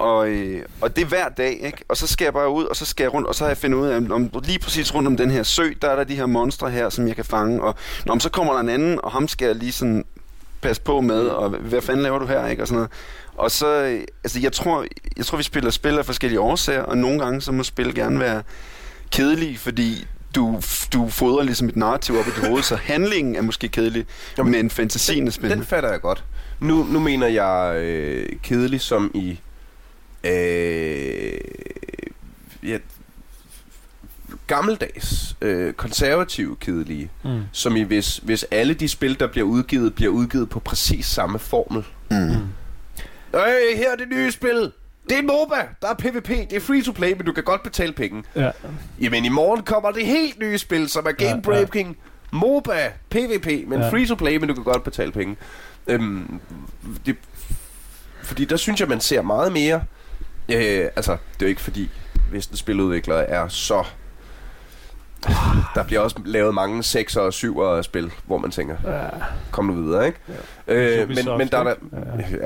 [0.00, 1.84] Og, øh, og det er hver dag, ikke?
[1.88, 3.56] Og så skal jeg bare ud, og så skal jeg rundt, og så har jeg
[3.56, 6.14] fundet ud af, om, lige præcis rundt om den her sø, der er der de
[6.14, 7.62] her monstre her, som jeg kan fange.
[7.62, 7.74] Og
[8.06, 10.04] når så kommer der en anden, og ham skal jeg lige sådan
[10.60, 12.62] passe på med, og hvad fanden laver du her, ikke?
[12.62, 12.90] Og sådan noget.
[13.36, 14.84] Og så, øh, altså jeg tror,
[15.16, 18.20] jeg tror, vi spiller spil af forskellige årsager, og nogle gange så må spil gerne
[18.20, 18.42] være
[19.10, 20.60] kedelige, fordi du,
[20.92, 24.06] du fodrer ligesom et narrativ op i dit hoved, så handlingen er måske kedelig,
[24.38, 25.56] Jamen, men fantasien er spændende.
[25.56, 26.24] Den fatter jeg godt.
[26.60, 29.40] Nu, nu mener jeg øh, kedelig som i
[30.24, 31.40] øh,
[32.62, 32.78] ja,
[34.46, 37.40] gammeldags, øh, konservative kedelige, mm.
[37.52, 41.38] som i hvis, hvis alle de spil, der bliver udgivet, bliver udgivet på præcis samme
[41.38, 41.84] formel.
[42.10, 42.16] Mm.
[42.16, 42.32] Mm.
[43.34, 44.72] Øh, her er det nye spil.
[45.08, 47.62] Det er MOBA, der er PvP, det er free to play, men du kan godt
[47.62, 48.24] betale penge.
[48.36, 48.50] Ja.
[49.00, 51.88] Jamen i morgen kommer det helt nye spil, som er game breaking.
[51.88, 51.94] Ja,
[52.32, 52.38] ja.
[52.38, 53.88] MOBA, PvP, men ja.
[53.88, 55.36] free to play, men du kan godt betale penge.
[55.86, 56.40] Øhm,
[57.06, 57.16] det,
[58.22, 59.82] fordi der synes jeg, man ser meget mere
[60.54, 61.90] Øh, altså, det er jo ikke fordi,
[62.32, 63.84] vestens spiludviklere er så...
[65.74, 69.08] Der bliver også lavet mange 6 og 7 spil, hvor man tænker, Ja.
[69.50, 70.18] kom nu videre, ikke?
[70.68, 70.74] Ja.
[71.02, 71.74] Øh, men, men der er der...
[72.18, 72.38] ikke?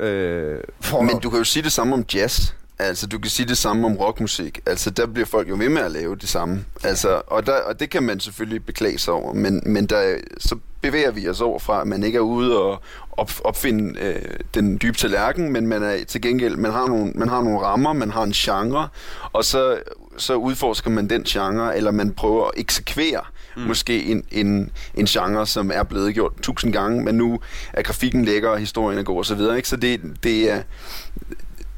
[0.00, 0.04] Ja.
[0.06, 2.52] Øh, for, Men du kan jo sige det samme om jazz.
[2.78, 4.60] Altså, du kan sige det samme om rockmusik.
[4.66, 6.64] Altså, der bliver folk jo ved med at lave det samme.
[6.84, 9.32] Altså, og, der, og det kan man selvfølgelig beklage sig over.
[9.34, 12.82] Men, men der, så bevæger vi os over fra, at man ikke er ude og
[13.12, 14.22] op, opfinde øh,
[14.54, 17.92] den dybe tallerken, men man er til gengæld, man har, nogle, man har nogle rammer,
[17.92, 18.88] man har en genre,
[19.32, 19.78] og så,
[20.16, 23.20] så udforsker man den genre, eller man prøver at eksekvere
[23.56, 23.62] mm.
[23.62, 27.40] måske en, en, en genre, som er blevet gjort tusind gange, men nu
[27.72, 29.40] er grafikken lækker, og historien er god osv.
[29.56, 29.68] Ikke?
[29.68, 30.62] Så det, det er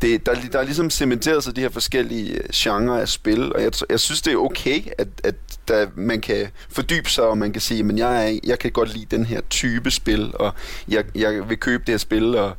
[0.03, 3.62] det, der, der er ligesom cementeret sig de her forskellige øh, genrer af spil, og
[3.62, 5.34] jeg, jeg synes, det er okay, at, at
[5.68, 8.94] der, man kan fordybe sig, og man kan sige, men jeg, er, jeg kan godt
[8.94, 10.55] lide den her type spil, og
[10.88, 12.53] jeg, jeg vil købe det her spil, og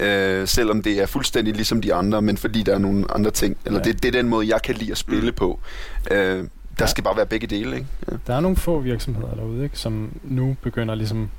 [0.00, 3.56] øh, selvom det er fuldstændig ligesom de andre, men fordi der er nogle andre ting,
[3.66, 3.86] eller Ja.
[3.86, 3.92] ja.
[3.92, 5.36] det, det er den måde, jeg kan lide at spille mm.
[5.36, 5.60] på.
[6.10, 6.44] Øh,
[6.78, 7.88] der skal bare være begge dele, ikke?
[8.10, 8.16] Ja.
[8.26, 11.30] Der er nogle få virksomheder derude, ikke, som nu begynder ligesom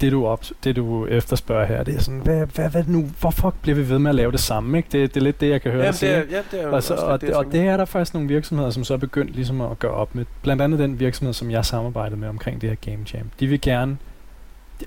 [0.00, 3.54] det du, op, det du efterspørger her, det er sådan, hvad, hvad, hvad nu, hvorfor
[3.62, 4.78] bliver vi ved med at lave det samme?
[4.78, 4.88] Ikke?
[4.92, 6.22] Det, det er lidt det, jeg kan høre Jamen, det er,
[6.52, 8.98] ja, er Og, så, og, det, og er der faktisk nogle virksomheder, som så er
[8.98, 10.24] begyndt ligesom at gøre op med.
[10.42, 13.30] Blandt andet den virksomhed, som jeg samarbejdede med omkring det her Game Jam.
[13.40, 13.96] De vil gerne...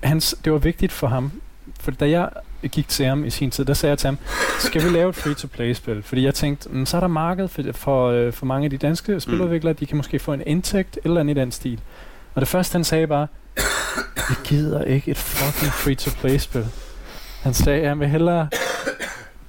[0.02, 1.32] Hans, det var vigtigt for ham,
[1.80, 2.28] for da jeg
[2.72, 4.18] gik til ham i sin tid, der sagde jeg til ham,
[4.58, 6.02] skal vi lave et free-to-play-spil?
[6.02, 8.76] Fordi jeg tænkte, mm, så er der marked for, for, øh, for mange af de
[8.76, 11.80] danske spiludviklere, de kan måske få en indtægt eller andet i den stil.
[12.34, 13.26] Og det første, han sagde bare,
[14.28, 16.66] jeg gider ikke et fucking free-to-play-spil.
[17.42, 18.48] Han sagde, at han vil hellere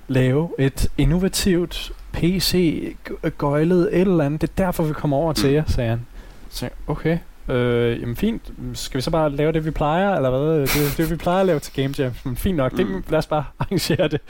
[0.07, 4.41] lave et innovativt PC-gøjlet et eller andet.
[4.41, 6.05] Det er derfor, vi kommer over til jer, sagde han.
[6.49, 7.17] Så okay,
[7.49, 8.41] øh, jamen fint.
[8.73, 10.59] Skal vi så bare lave det, vi plejer, eller hvad?
[10.61, 12.11] Det, det vi plejer at lave til Game Jam.
[12.23, 13.03] Men fint nok, det, Mm.
[13.09, 14.21] lad os bare arrangere det.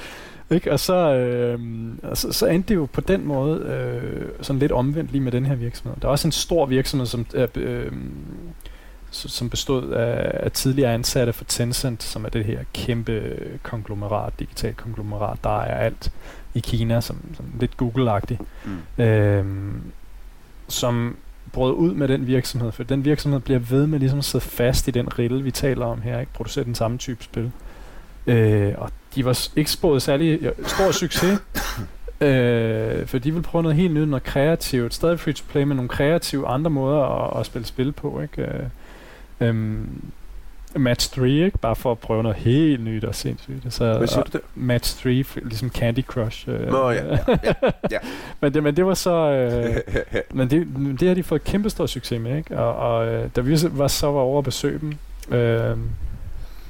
[0.51, 0.71] Ikke?
[0.71, 1.59] Og, så, øh,
[2.13, 5.45] så, så endte det jo på den måde øh, sådan lidt omvendt lige med den
[5.45, 5.97] her virksomhed.
[6.01, 7.91] Der er også en stor virksomhed, som, øh, øh,
[9.15, 14.77] som bestod af, af tidligere ansatte for Tencent, som er det her kæmpe konglomerat, digitalt
[14.77, 16.11] konglomerat, der er alt
[16.53, 18.41] i Kina, som, som lidt Google-agtigt,
[18.97, 19.03] Mm.
[19.03, 19.81] øhm,
[20.67, 21.17] som
[21.53, 24.87] brød ud med den virksomhed, for den virksomhed bliver ved med ligesom at sidde fast
[24.87, 26.33] i den rille, vi taler om her, ikke?
[26.33, 27.51] Producere den samme type spil.
[28.27, 31.39] Øh, og de var ikke spået særlig ja, stor succes,
[32.21, 35.75] øh, for de vil prøve noget helt nyt, noget kreativt, stadig free to play med
[35.75, 38.69] nogle kreative andre måder at, at spille spil på, ikke?
[39.41, 40.01] Øh, øhm,
[40.77, 41.57] Match 3, ikke?
[41.57, 43.73] Bare for at prøve noget helt nyt og sindssygt.
[43.73, 44.41] Så, Hvad siger du det?
[44.55, 46.49] Match 3, f- ligesom Candy Crush.
[46.49, 47.53] Øh, Nå, ja, ja, ja,
[47.91, 47.97] ja.
[48.41, 49.11] men, det, men det var så...
[49.11, 49.75] Øh,
[50.33, 50.67] men det,
[50.99, 52.57] det har de fået kæmpe stor succes med, ikke?
[52.59, 54.93] Og, og øh, da vi var, så var over at besøge dem,
[55.37, 55.77] øh,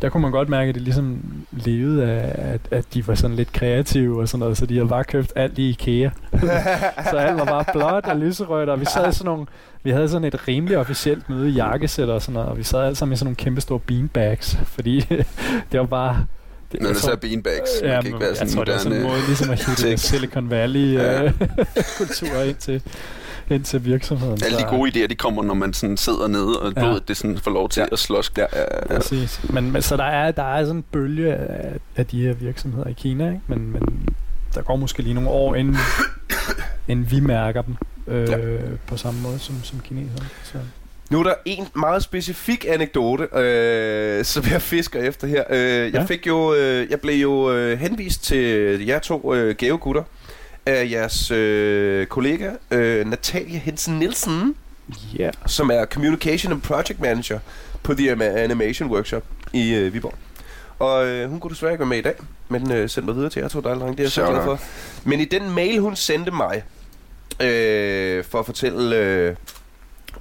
[0.01, 1.19] der kunne man godt mærke, at de ligesom
[1.51, 4.89] levede af, at, at de var sådan lidt kreative og sådan noget, så de havde
[4.89, 6.09] bare købt alt i IKEA.
[7.11, 9.45] så alt var bare blåt og lyserødt, og vi sad sådan nogle,
[9.83, 12.79] vi havde sådan et rimelig officielt møde i jakkesæt og sådan noget, og vi sad
[12.79, 14.99] alle sammen i sådan nogle kæmpe store beanbags, fordi
[15.71, 16.25] det var bare...
[16.71, 18.73] Det, Når det så er beanbags, man Ja, kan ikke være sådan jeg tror, det
[18.73, 19.17] er sådan en moderne...
[19.19, 19.97] måde ligesom at hitte.
[19.97, 21.31] Silicon Valley Ja.
[21.97, 22.81] kultur ind til,
[23.55, 24.39] ind til virksomheden.
[24.45, 26.81] Alle de gode idéer, de kommer, når man sådan sidder nede, og Ja.
[26.81, 27.85] blodet det sådan får lov til Ja.
[27.91, 28.31] at slås.
[28.37, 28.95] ja, ja, ja.
[28.99, 29.41] Præcis.
[29.49, 32.87] Men, men så der er, der er sådan en bølge af, af de her virksomheder
[32.87, 33.41] i Kina, ikke?
[33.47, 34.09] Men, men
[34.55, 35.77] der går måske lige nogle år, inden,
[36.87, 37.75] inden vi mærker dem
[38.07, 38.37] øh, Ja.
[38.87, 40.29] på samme måde som, som kineserne.
[40.43, 40.57] Så.
[41.09, 45.43] Nu er der en meget specifik anekdote, øh, som jeg fisker efter her.
[45.49, 46.03] Øh, jeg Ja.
[46.05, 50.03] fik jo, øh, jeg blev jo øh, henvist til jer to øh, gavegutter
[50.65, 54.55] af jeres øh, kollega øh, Natalia Hensen Nielsen,
[55.19, 55.29] Ja.
[55.45, 57.39] som er Communication and Project Manager
[57.83, 60.13] på The Animation Workshop i øh, Viborg.
[60.79, 62.15] Og øh, hun kunne desværre ikke være med i dag,
[62.49, 63.91] men øh, sendte mig videre til jer to, der er langt.
[63.97, 64.59] Det er jeg så glad for.
[65.03, 66.63] Men i den mail, hun sendte mig,
[67.41, 69.35] øh, for at fortælle øh,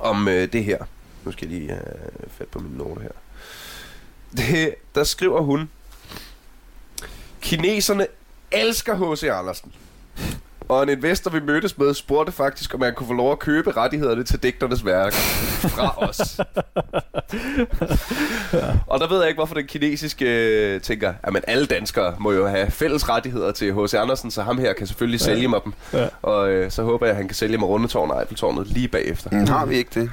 [0.01, 0.79] om øh, det her.
[1.25, 1.83] Nu skal jeg lige have
[2.39, 3.11] fat på min note her.
[4.37, 5.71] Det, der skriver hun,
[7.41, 8.07] Kineserne
[8.53, 9.23] elsker H.C.
[9.23, 9.73] Andersen.
[10.69, 13.71] Og en investor, vi mødtes med, spurgte faktisk, om man kunne få lov at købe
[13.77, 16.41] rettighederne til digternes værk fra os.
[18.87, 20.25] Og der ved jeg ikke, hvorfor den kinesiske
[20.75, 23.95] øh, tænker, at alle danskere må jo have fælles rettigheder til H.C.
[23.95, 25.25] Andersen, så ham her kan selvfølgelig Ja.
[25.25, 25.73] sælge mig dem.
[25.93, 26.09] Ja.
[26.23, 29.31] Og øh, så håber jeg, at han kan sælge mig Rundetårn og Eiffeltårnet lige bagefter.
[29.33, 30.11] Mm, har vi ikke det?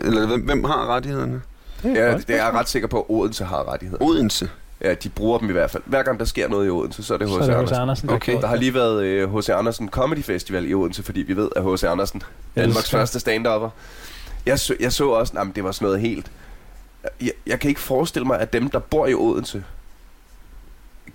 [0.00, 1.42] Eller hvem, hvem har rettighederne?
[1.82, 4.02] Det Ja, det er jeg ret sikker på, at Odense har rettigheder.
[4.04, 4.48] Odense.
[4.84, 5.82] Ja, de bruger dem i hvert fald.
[5.86, 7.48] Hver gang der sker noget i Odense, så er det H.C.
[7.48, 7.56] Er.
[7.56, 7.76] Andersen.
[7.76, 8.10] Andersen.
[8.10, 8.40] Okay.
[8.40, 9.48] Der har lige været øh, H.C.
[9.48, 11.84] Andersen Comedy Festival i Odense, fordi vi ved, at H.C.
[11.84, 12.22] Andersen,
[12.56, 12.98] Danmarks Elsker.
[12.98, 13.68] første stand-upper.
[14.46, 16.30] Jeg så, jeg så også, at det var sådan noget helt...
[17.20, 19.64] Jeg, jeg kan ikke forestille mig, at dem, der bor i Odense,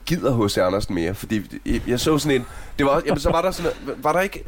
[0.06, 0.58] gider H.C.
[0.58, 2.46] Andersen mere, fordi jeg, jeg så sådan en,
[2.78, 4.44] det var også, jamen, så var der sådan, noget- var der ikke,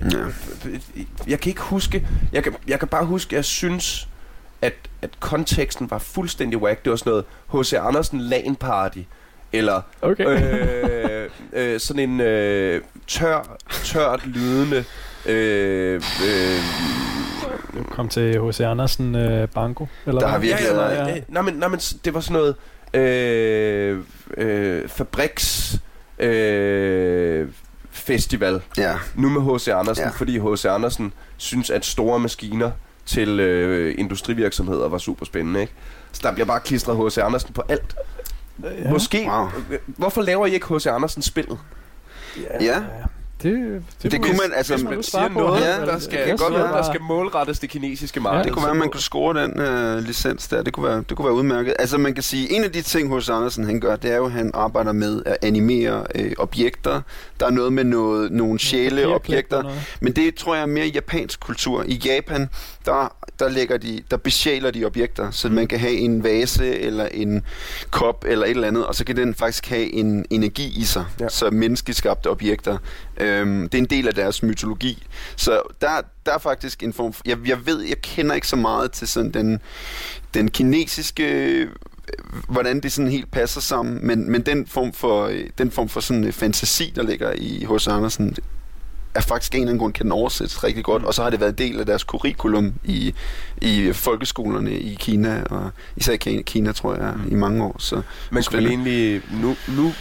[1.28, 4.08] jeg kan ikke huske, jeg kan, jeg kan bare huske, jeg synes,
[4.62, 6.84] at, at konteksten var fuldstændig whack.
[6.84, 7.26] Det var sådan noget
[7.66, 7.74] H.C.
[7.74, 9.00] Andersen LAN party,
[9.54, 10.26] eller Okay.
[10.26, 14.84] øh, øh, sådan en øh, tør, tørt lydende
[15.26, 16.60] øh, øh,
[17.92, 18.60] Kom til H.C.
[18.62, 19.88] Andersen øh, Banko.
[20.06, 22.34] Eller Der har vi- virkelig nej, været- nej, nej, men, nej, men det var sådan
[22.42, 22.56] noget
[22.94, 24.00] øh,
[24.38, 25.76] øh, fabriks
[26.20, 27.48] øh,
[27.92, 28.94] festival Ja.
[29.16, 29.68] nu med H.C.
[29.68, 30.08] Andersen, Ja.
[30.08, 30.14] ja.
[30.18, 30.66] fordi H.C.
[30.66, 32.72] Andersen synes, at store maskiner
[33.08, 35.74] til øh, industrivirksomheder var super spændende, ikke?
[36.12, 37.18] Så der bliver bare klistret H.C.
[37.18, 37.96] Andersen på alt.
[38.64, 38.90] Ja.
[38.92, 39.48] Måske, Wow.
[39.86, 40.86] hvorfor laver I ikke H.C.
[40.88, 41.60] Andersen spillet?
[42.62, 42.82] Ja.
[43.44, 46.54] Det, det, Det kunne man, altså, må Man siger noget, Ja, der skal, Jeg godt
[46.54, 48.44] noget, der skal målrettes det kinesiske marked.
[48.44, 50.62] Det kunne være, at man kunne score den øh, licens der.
[50.62, 51.74] Det kunne, være, det kunne være udmærket.
[51.80, 54.26] Altså man kan sige, en af de ting, hos Andersen han gør, det er jo,
[54.26, 57.02] at han arbejder med at animere øh, objekter.
[57.40, 59.74] Der er noget med noget, nogle sjæle objekter.
[60.00, 61.84] Men det tror jeg er mere japansk kultur.
[61.88, 62.50] I Japan,
[62.86, 67.06] der, der, lægger de, der besjæler de objekter, så man kan have en vase eller
[67.06, 67.44] en
[67.92, 71.06] kop eller et eller andet, og så kan den faktisk have en energi i sig.
[71.20, 71.24] Ja.
[71.24, 71.30] Ja.
[71.30, 72.78] Så menneskeskabte objekter.
[73.20, 75.08] Øhm, det er en del af deres mytologi.
[75.36, 77.14] Så der, der er faktisk en form...
[77.14, 79.60] For, jeg, jeg ved, jeg kender ikke så meget til sådan den,
[80.34, 81.70] den kinesiske øh,
[82.50, 86.00] hvordan det sådan helt passer sammen, men, men den form for, øh, den form for
[86.00, 88.36] sådan øh, fantasi, der ligger i hos Andersen,
[89.16, 91.40] er faktisk en eller anden grund kan den oversættes rigtig godt, og så har det
[91.40, 93.14] været en del af deres curriculum i,
[93.62, 97.32] i folkeskolerne i Kina, og især i Kina, tror jeg, mm.
[97.32, 97.76] i mange år.
[97.80, 98.02] Så
[98.32, 98.70] Man Spændende.
[98.70, 99.94] egentlig nu, nu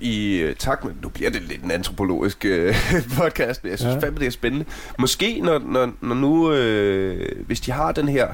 [0.00, 2.74] i øh, tak med, nu bliver det lidt en antropologisk øh,
[3.18, 4.00] podcast, men jeg synes Ja.
[4.00, 4.64] fandme, det er spændende.
[4.98, 8.28] Måske, når, når, når nu, øh, hvis de har den her,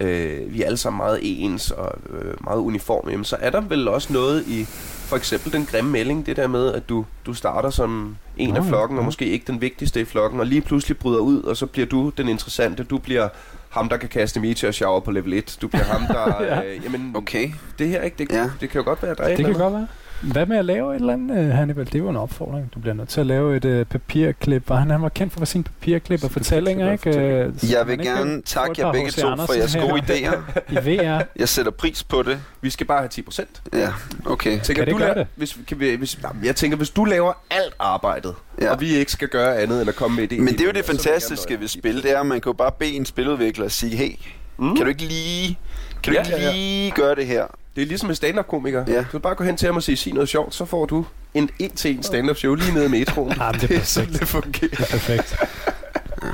[0.00, 3.60] øh, vi er alle sammen meget ens og øh, meget uniforme, jamen, så er der
[3.60, 4.64] vel også noget i,
[5.08, 8.64] for eksempel den grimme melding, det der med, at du, du starter som en af
[8.64, 11.66] flokken, og måske ikke den vigtigste i flokken, og lige pludselig bryder ud, og så
[11.66, 13.28] bliver du den interessante, du bliver
[13.68, 15.58] ham, der kan kaste meteor shower på level 1.
[15.62, 16.42] Du bliver ham, der...
[16.44, 16.62] Ja.
[16.64, 17.50] øh, jamen, okay.
[17.78, 18.16] det her, ikke?
[18.18, 18.50] Det, Ja.
[18.60, 19.86] det kan jo godt være, et Det kan godt være.
[20.22, 21.84] Hvad med at lave et eller andet, øh, Hannibal?
[21.86, 22.70] Det er jo en opfordring.
[22.74, 24.70] Du bliver nødt til at lave et øh, papirklip.
[24.70, 27.02] Og han, han var kendt for sine papirklip og fortællinger, ikke?
[27.04, 30.36] papirklip og Øh, Jeg vil gerne takke jer begge to for jeres gode idéer.
[30.72, 31.22] I VR.
[31.36, 32.40] Jeg sætter pris på det.
[32.60, 33.62] Vi skal bare have 10 procent.
[33.72, 33.88] Ja,
[34.26, 34.60] okay.
[34.60, 35.26] Tænker, det du gøre laver, det?
[35.36, 38.64] Hvis, kan vi, hvis, jamen, jeg tænker, hvis du laver alt arbejdet, Ja.
[38.64, 38.72] ja.
[38.72, 40.40] og vi ikke skal gøre andet end at komme med det.
[40.40, 42.72] Men det er jo det fantastiske ved spil, det er, at man kan jo bare
[42.78, 44.12] bede en spiludvikler at sige, hey,
[44.60, 44.76] Mm.
[44.76, 45.58] kan du ikke lige,
[46.02, 46.52] kan du Ja, ikke ja, ja.
[46.52, 47.44] lige gøre det her?
[47.78, 48.84] Det er ligesom en stand-up-komiker.
[48.88, 48.98] Ja.
[48.98, 51.04] Du kan bare gå hen til ham og sige, sig noget sjovt, så får du
[51.34, 53.32] en en til en stand-up show lige nede i metroen.
[53.40, 54.20] Ah, men det er sådan, perfekt.
[54.20, 54.70] det fungerer.
[54.70, 55.36] Det er perfekt.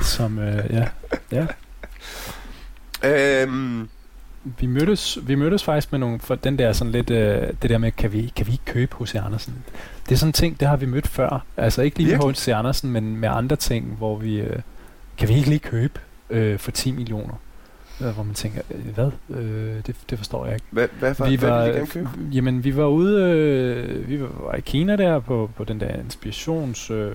[0.05, 0.87] Som, øh, ja.
[1.31, 1.45] ja.
[3.43, 3.89] Øhm,
[4.59, 7.77] Vi mødtes, vi mødtes faktisk med nogle, for den der sådan lidt, øh, det der
[7.77, 9.15] med, kan vi, kan vi ikke købe H.C.
[9.15, 9.53] Andersen?
[10.09, 11.45] Det er sådan en ting, det har vi mødt før.
[11.57, 12.35] Altså ikke lige med Virkelig?
[12.35, 12.47] H.C.
[12.47, 14.59] Andersen, men med andre ting, hvor vi, øh,
[15.17, 17.33] kan vi ikke lige købe øh, for 10 millioner?
[18.01, 19.11] Øh, hvor man tænker, øh, hvad?
[19.29, 20.65] Øh, det, det forstår jeg ikke.
[20.71, 22.09] hvad, hvad, hvad, vi hvad var, vil I gerne købe?
[22.33, 26.91] jamen, vi var ude, øh, vi var, i Kina der på, på den der inspirations
[26.91, 27.11] øh,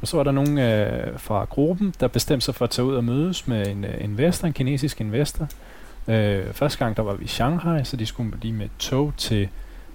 [0.00, 2.94] og så var der nogen øh, fra gruppen, der bestemte sig for at tage ud
[2.94, 5.48] og mødes med en øh, investor, en kinesisk investor.
[6.08, 9.48] Øh, første gang der var vi i Shanghai, så de skulle lige med tog til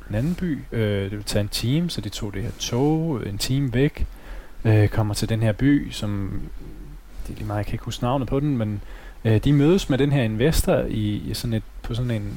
[0.09, 0.59] en anden by.
[0.71, 4.05] Øh, det ville tage en time, så de tog det her tog en time væk,
[4.65, 6.41] øh, kommer til den her by, som
[7.27, 8.81] det er lige meget, jeg kan ikke huske navnet på den, men
[9.25, 12.33] øh, de mødes med den her investor i, i sådan et, på sådan en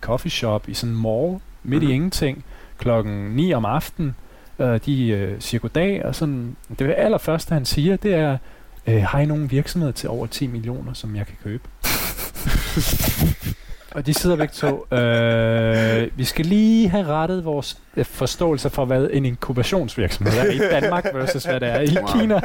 [0.00, 1.82] coffee shop i sådan en mall, midt mm-hmm.
[1.82, 1.94] i Mhm.
[1.94, 2.44] ingenting,
[2.78, 4.14] klokken 9 om aftenen.
[4.58, 8.38] Øh, de øh, siger goddag, og sådan, det allerførste, han siger, det er,
[8.86, 11.62] øh, har I nogen virksomhed til over 10 millioner, som jeg kan købe?
[13.94, 14.86] og de sidder begge to.
[14.94, 20.58] Øh, vi skal lige have rettet vores øh, forståelse for, hvad en inkubationsvirksomhed er i
[20.58, 22.06] Danmark versus hvad det er i Wow.
[22.06, 22.40] Kina.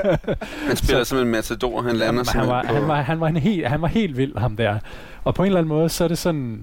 [0.68, 3.38] Han spiller som en matador, han lander han, simpelthen var, han, var, han, var en
[3.38, 4.80] helt, han var helt vild, ham der.
[5.24, 6.62] Og på en eller anden måde, så er det sådan...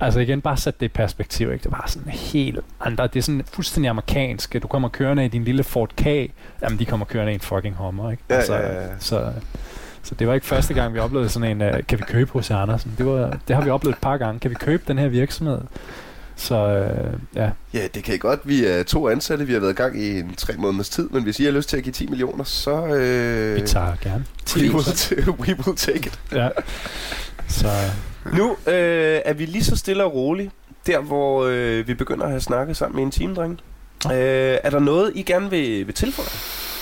[0.00, 1.62] Altså igen, bare sæt det i perspektiv, ikke?
[1.62, 3.06] Det var sådan helt andre.
[3.06, 4.62] Det er sådan fuldstændig amerikansk.
[4.62, 6.06] Du kommer kørende i din lille Ford K.
[6.62, 8.22] Jamen, de kommer kørende i en fucking Hummer, ikke?
[8.30, 8.88] Ja, altså, ja, ja.
[8.98, 9.32] Så,
[10.02, 12.50] så det var ikke første gang, vi oplevede sådan en, uh, kan vi købe hos
[12.50, 12.94] Andersen?
[12.98, 14.40] Det, var, det har vi oplevet et par gange.
[14.40, 15.58] Kan vi købe den her virksomhed?
[16.36, 16.54] Så
[17.04, 18.40] uh, ja, Ja, det kan I godt.
[18.44, 19.46] Vi er to ansatte.
[19.46, 21.68] Vi har været i gang i en tre måneders tid, men hvis I har lyst
[21.68, 22.86] til at give 10 millioner, så...
[22.86, 24.24] Øh, vi tager gerne.
[24.56, 26.18] we will, t- we will take it.
[26.32, 26.48] Ja.
[27.48, 27.68] Så
[28.32, 30.50] Nu øh, er vi lige så stille og roligt,
[30.86, 33.56] der hvor øh, vi begynder at have snakket sammen i en time, drenge.
[34.06, 36.28] Øh, er der noget, I gerne vil, vil tilføje?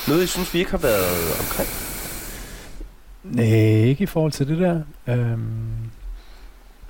[0.09, 1.69] Noget, I synes, vi ikke har været omkring?
[3.25, 3.45] Nej,
[3.85, 4.81] ikke i forhold til det der.
[5.07, 5.69] Øhm,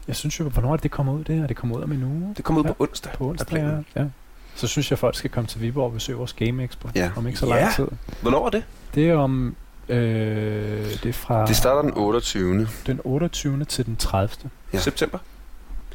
[0.09, 1.47] Jeg synes jo, hvornår det, kommer ud, det her?
[1.47, 2.35] Det kommer ud om en uge.
[2.37, 3.13] Det kommer ud Ja, på onsdag.
[3.13, 3.59] På onsdag,
[3.97, 4.01] ja.
[4.03, 4.07] ja.
[4.55, 6.89] Så synes jeg, folk skal komme til Viborg og besøge vores Game Expo.
[6.95, 7.11] Ja.
[7.17, 7.61] Om ikke så Ja.
[7.61, 7.87] lang tid.
[8.23, 8.65] Hvornår er det?
[8.95, 9.57] Det er om...
[9.89, 9.97] Øh,
[11.03, 12.69] det er fra Det starter den 28.
[12.87, 13.65] den 28.
[13.65, 14.51] til den 30.
[14.73, 14.79] Ja.
[14.79, 15.19] September?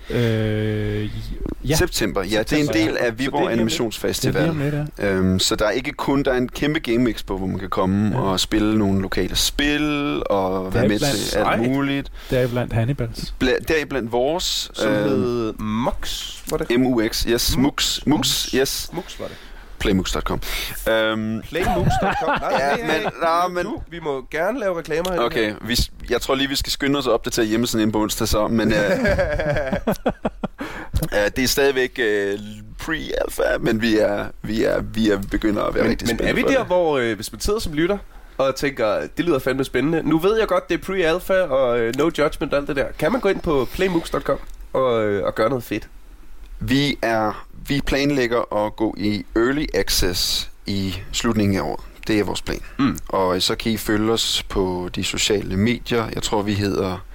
[0.10, 1.10] Øh,
[1.70, 2.24] ja, September.
[2.24, 4.86] Ja, det er en September, del af det er Viborg det er Animationsfestival.
[5.00, 5.08] ja.
[5.10, 7.70] Øhm, så der er ikke kun, der er en kæmpe Game Expo, hvor man kan
[7.70, 8.22] komme Ja.
[8.22, 12.12] og spille nogle lokale spil, og være med blandt- til alt muligt.
[12.30, 13.34] Det er blandt Hannibals.
[13.44, 16.80] Bla- deriblandt vores Som øh, hed MUX, var det?
[16.80, 19.36] MUX, yes, MUX, MUX, yes, MUX var det.
[19.80, 20.42] playmux.com.
[20.90, 22.30] Øhm, Playmux.com.
[22.42, 25.20] Nej, Ja, men- nej, men- Du, vi må gerne lave reklamer her.
[25.20, 25.78] okay, vi,
[26.10, 28.74] jeg tror lige, vi skal skynde os at opdatere hjemmesiden ind på onsdag så, men
[28.74, 28.80] øh,
[31.14, 32.40] øh, det er stadigvæk øh,
[32.82, 36.30] pre-alpha, men vi er, vi er, vi er begynder at være men, rigtig men spændte
[36.30, 36.68] er vi der, det.
[36.68, 37.98] hvor øh, hvis man sidder som lytter
[38.38, 40.04] og tænker, det lyder fandme spændende.
[40.04, 42.86] Nu ved jeg godt, det er pre-alpha og øh, no judgment og alt det der.
[43.00, 44.38] Kan man gå ind på playmux.com
[44.74, 45.90] og, øh, og gøre noget fedt?
[46.60, 51.84] Vi er vi planlægger at gå i early access i slutningen af året.
[52.08, 52.60] Det er vores plan.
[52.80, 52.98] Mm.
[53.08, 56.10] Og så kan I følge os på de sociale medier.
[56.16, 57.06] Jeg tror, vi hedder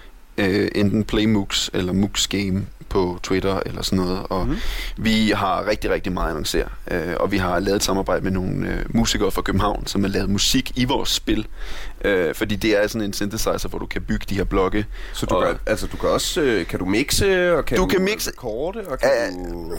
[0.41, 4.21] øh, enten Playmux eller Mux Game på Twitter eller sådan noget.
[4.31, 4.57] Og Mhm.
[4.97, 6.67] vi har rigtig, rigtig meget at annoncere.
[6.91, 10.09] Øh, og vi har lavet et samarbejde med nogle øh, musikere fra København, som har
[10.11, 11.47] lavet musik i vores spil.
[12.05, 14.87] Øh, fordi det er sådan en synthesizer, hvor du kan bygge de her blokke.
[15.13, 17.83] Så du, Og- kan, altså, du kan også øh, kan du mixe, og kan Du
[17.83, 19.73] du, kan mixe- korte, og kan Øh, du...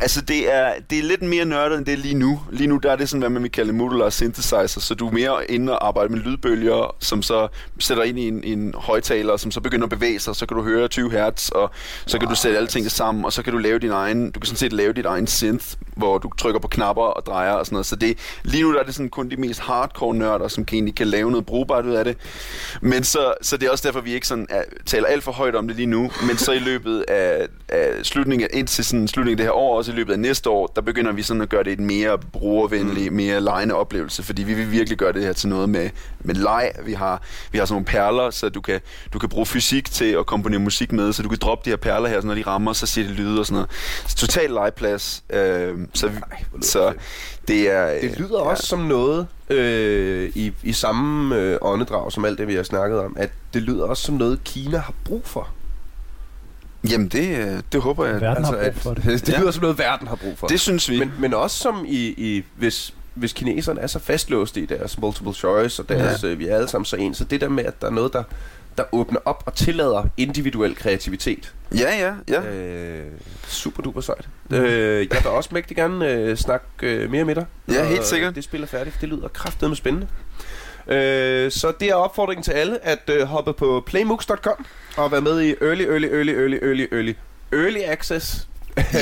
[0.00, 2.40] Altså, det er, det er lidt mere nørdet end det er lige nu.
[2.50, 5.12] Lige nu, der er det sådan, hvad man vil kalde modular synthesizer, så du er
[5.12, 7.48] mere inde og arbejde med lydbølger, som så
[7.78, 10.62] sætter ind i en, en højtaler, som så begynder at bevæge sig, så kan du
[10.62, 11.70] høre 20 hertz, og
[12.06, 14.40] så kan du sætte alle tingene sammen, og så kan du lave din egen, du
[14.40, 15.66] kan sådan set lave dit egen synth,
[15.96, 17.86] hvor du trykker på knapper og drejer og sådan noget.
[17.86, 20.76] Så det, lige nu der er det sådan kun de mest hardcore nørder, som kan
[20.76, 22.16] egentlig kan lave noget brugbart ud af det.
[22.80, 25.54] Men så, så det er også derfor, vi ikke sådan er, taler alt for højt
[25.54, 29.36] om det lige nu, men så i løbet af, af slutningen, indtil sådan slutningen af
[29.36, 31.64] det her år, også i løbet af næste år, der begynder vi sådan at gøre
[31.64, 35.48] det et mere brugervenligt, mere lejende oplevelse, fordi vi vil virkelig gøre det her til
[35.48, 35.90] noget med,
[36.20, 36.72] med leg.
[36.84, 38.80] Vi har, vi har sådan nogle perler, så du kan,
[39.12, 41.76] du kan bruge fysik til at komponere musik med, så du kan droppe de her
[41.76, 43.70] perler her, så når de rammer, så siger det lyde og sådan noget.
[44.06, 45.24] Så total legeplads.
[45.32, 46.16] Øh, så vi,
[46.62, 46.92] så
[47.48, 48.00] det er...
[48.00, 52.54] Det lyder også som noget øh, i, i samme øh, åndedrag som alt det, vi
[52.54, 55.48] har snakket om, at det lyder også som noget, Kina har brug for.
[56.90, 58.20] Jamen, det, øh, det håber jeg.
[58.20, 59.04] Verden har brug at, for det.
[59.26, 59.40] det Ja.
[59.40, 60.46] lyder som noget, verden har brug for.
[60.46, 60.98] Det synes vi.
[60.98, 65.32] men, men også som i, i hvis, hvis kineserne er så fastlåste i deres multiple
[65.34, 66.28] choice, og deres, ja.
[66.28, 68.12] øh, vi er alle sammen så ens, så det der med, at der er noget,
[68.12, 68.22] der,
[68.78, 72.50] der åbner op og tillader individuel kreativitet, Ja, ja, ja.
[72.50, 73.06] øh,
[73.46, 74.28] super duper sejt.
[74.50, 74.60] Øh,
[75.12, 77.46] jeg vil også mægtig gerne øh, snakke øh, mere med dig.
[77.68, 78.34] Ja, helt sikkert.
[78.34, 80.06] Det spil er færdigt, for det lyder kraftedeme spændende.
[80.88, 84.66] Øh, så det er opfordringen til alle, at øh, hoppe på playmux.com
[84.96, 87.14] og være med i early, early, early, early, early, early,
[87.52, 88.48] early access.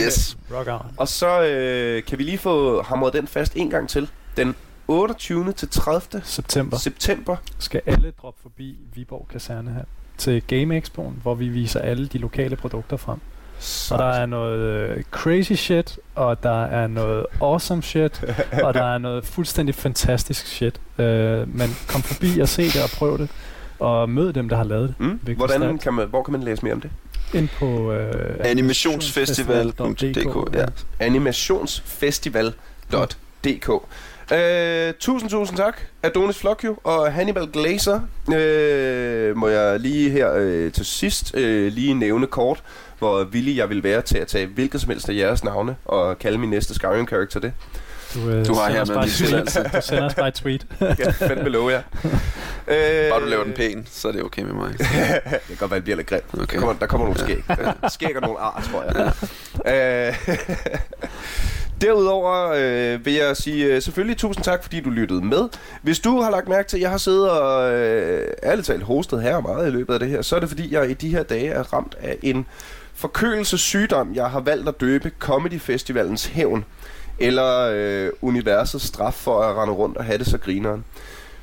[0.03, 0.37] Yes.
[0.55, 0.93] Rock on.
[0.97, 4.11] Og så øh, kan vi lige få hamret den fast en gang til.
[4.37, 4.55] Den
[4.89, 5.53] 28.
[5.53, 6.23] til 30.
[6.25, 7.37] September september.
[7.59, 9.85] skal alle droppe forbi Viborg Kaserne her
[10.19, 13.19] til Game Expo'en, hvor vi viser alle de lokale produkter frem.
[13.91, 18.25] Og der er noget øh, crazy shit, og der er noget awesome shit,
[18.65, 20.81] og der er noget fuldstændig fantastisk shit.
[20.99, 23.29] Øh, men kom forbi og se det og prøv det,
[23.79, 25.01] og mød dem, der har lavet det.
[25.01, 25.21] Mm.
[25.37, 26.91] Hvordan kan man, hvor kan man læse mere om det?
[27.35, 30.67] Ind på øh, Animationsfestival.dk ja.
[31.01, 33.71] animationsfestival.dk
[34.33, 38.01] Øh, tusind, tusind tak, Adonis Flokjo og Hannibal Glazer.
[38.35, 42.63] Øh, må jeg lige her øh, til sidst øh, lige nævne kort,
[42.99, 46.19] hvor villig jeg vil være til at tage hvilket som helst af jeres navne og
[46.19, 47.53] kalde min næste Skyrim-karakter det.
[48.15, 49.63] Du, øh, Du har her med bare min tilladelse.
[49.63, 50.67] Du sender os bare et tweet.
[51.03, 51.83] Kan fandme love jer.
[52.69, 54.71] Øh, Bare du laver den pæn, så er det okay med mig.
[54.79, 54.89] det
[55.49, 56.25] kan godt være, det bliver lidt grimt.
[56.35, 56.55] Okay.
[56.55, 57.45] Der kommer, der kommer nogle skæg.
[57.95, 59.13] Skæg og nogle ar, tror jeg.
[60.19, 60.37] Øh,
[61.81, 65.49] Derudover øh, vil jeg sige øh, selvfølgelig tusind tak, fordi du lyttede med.
[65.83, 69.23] Hvis du har lagt mærke til, at jeg har siddet og øh, ærligt talt hostet
[69.23, 71.23] her meget i løbet af det her, så er det fordi, jeg i de her
[71.23, 72.47] dage er ramt af en
[72.95, 76.65] forkølelsessygdom, jeg har valgt at døbe Comedy Festivalens hævn.
[77.19, 80.85] Eller øh, universets straf for at rende rundt og have det så grineren.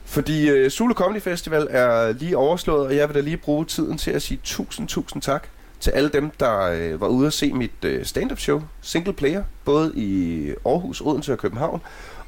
[0.06, 3.98] Fordi øh, Zulu Comedy Festival er lige overslået, og jeg vil da lige bruge tiden
[3.98, 5.48] til at sige tusind, tusind tak
[5.84, 9.44] til alle dem, der øh, var ude at se mit øh, stand-up show, Single Player,
[9.66, 11.82] både i Aarhus, Odense og København.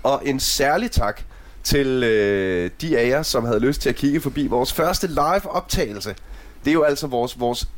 [0.03, 1.21] Og en særlig tak
[1.63, 5.51] til øh, de af jer, som havde lyst til at kigge forbi vores første live
[5.51, 6.15] optagelse.
[6.63, 7.69] Det er jo altså vores, vores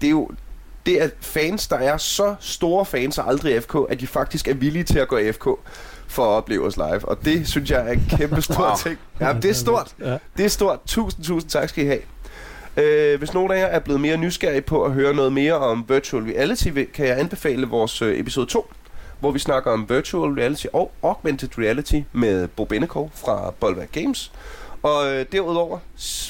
[0.00, 0.30] det er jo
[0.86, 4.54] det er fans, der er så store fans af aldrig FK, at de faktisk er
[4.54, 5.44] villige til at gå FK
[6.08, 7.08] for at opleve os live.
[7.08, 8.76] Og det synes jeg er en kæmpe stor Wow.
[8.82, 8.98] ting.
[9.20, 9.94] Ja, det er stort.
[10.36, 10.78] Det er stort.
[10.86, 12.00] Tusind, tusind tak skal I have.
[12.76, 15.84] Øh, hvis nogen af jer er blevet mere nysgerrige på at høre noget mere om
[15.88, 18.72] virtual reality, kan jeg anbefale vores øh, episode 2,
[19.20, 24.32] hvor vi snakker om virtual reality og augmented reality med Bo Bennekov fra Bolvær Games.
[24.82, 25.78] Og øh, derudover,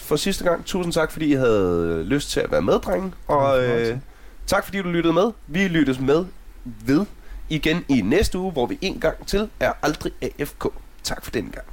[0.03, 3.13] for sidste gang, tusind tak, fordi I havde lyst til at være med, drenge.
[3.27, 3.99] Og øh,
[4.47, 5.33] tak, fordi du lyttede med.
[5.47, 6.25] Vi lyttes med
[6.65, 7.07] ved
[7.49, 10.67] igen i næste uge, hvor vi en gang til er aldrig AFK.
[11.03, 11.67] Tak for den gang.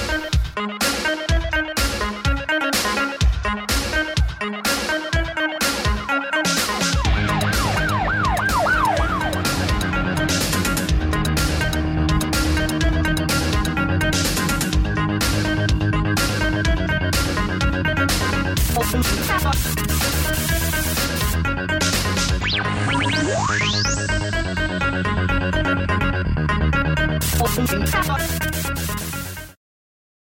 [27.50, 28.79] 申请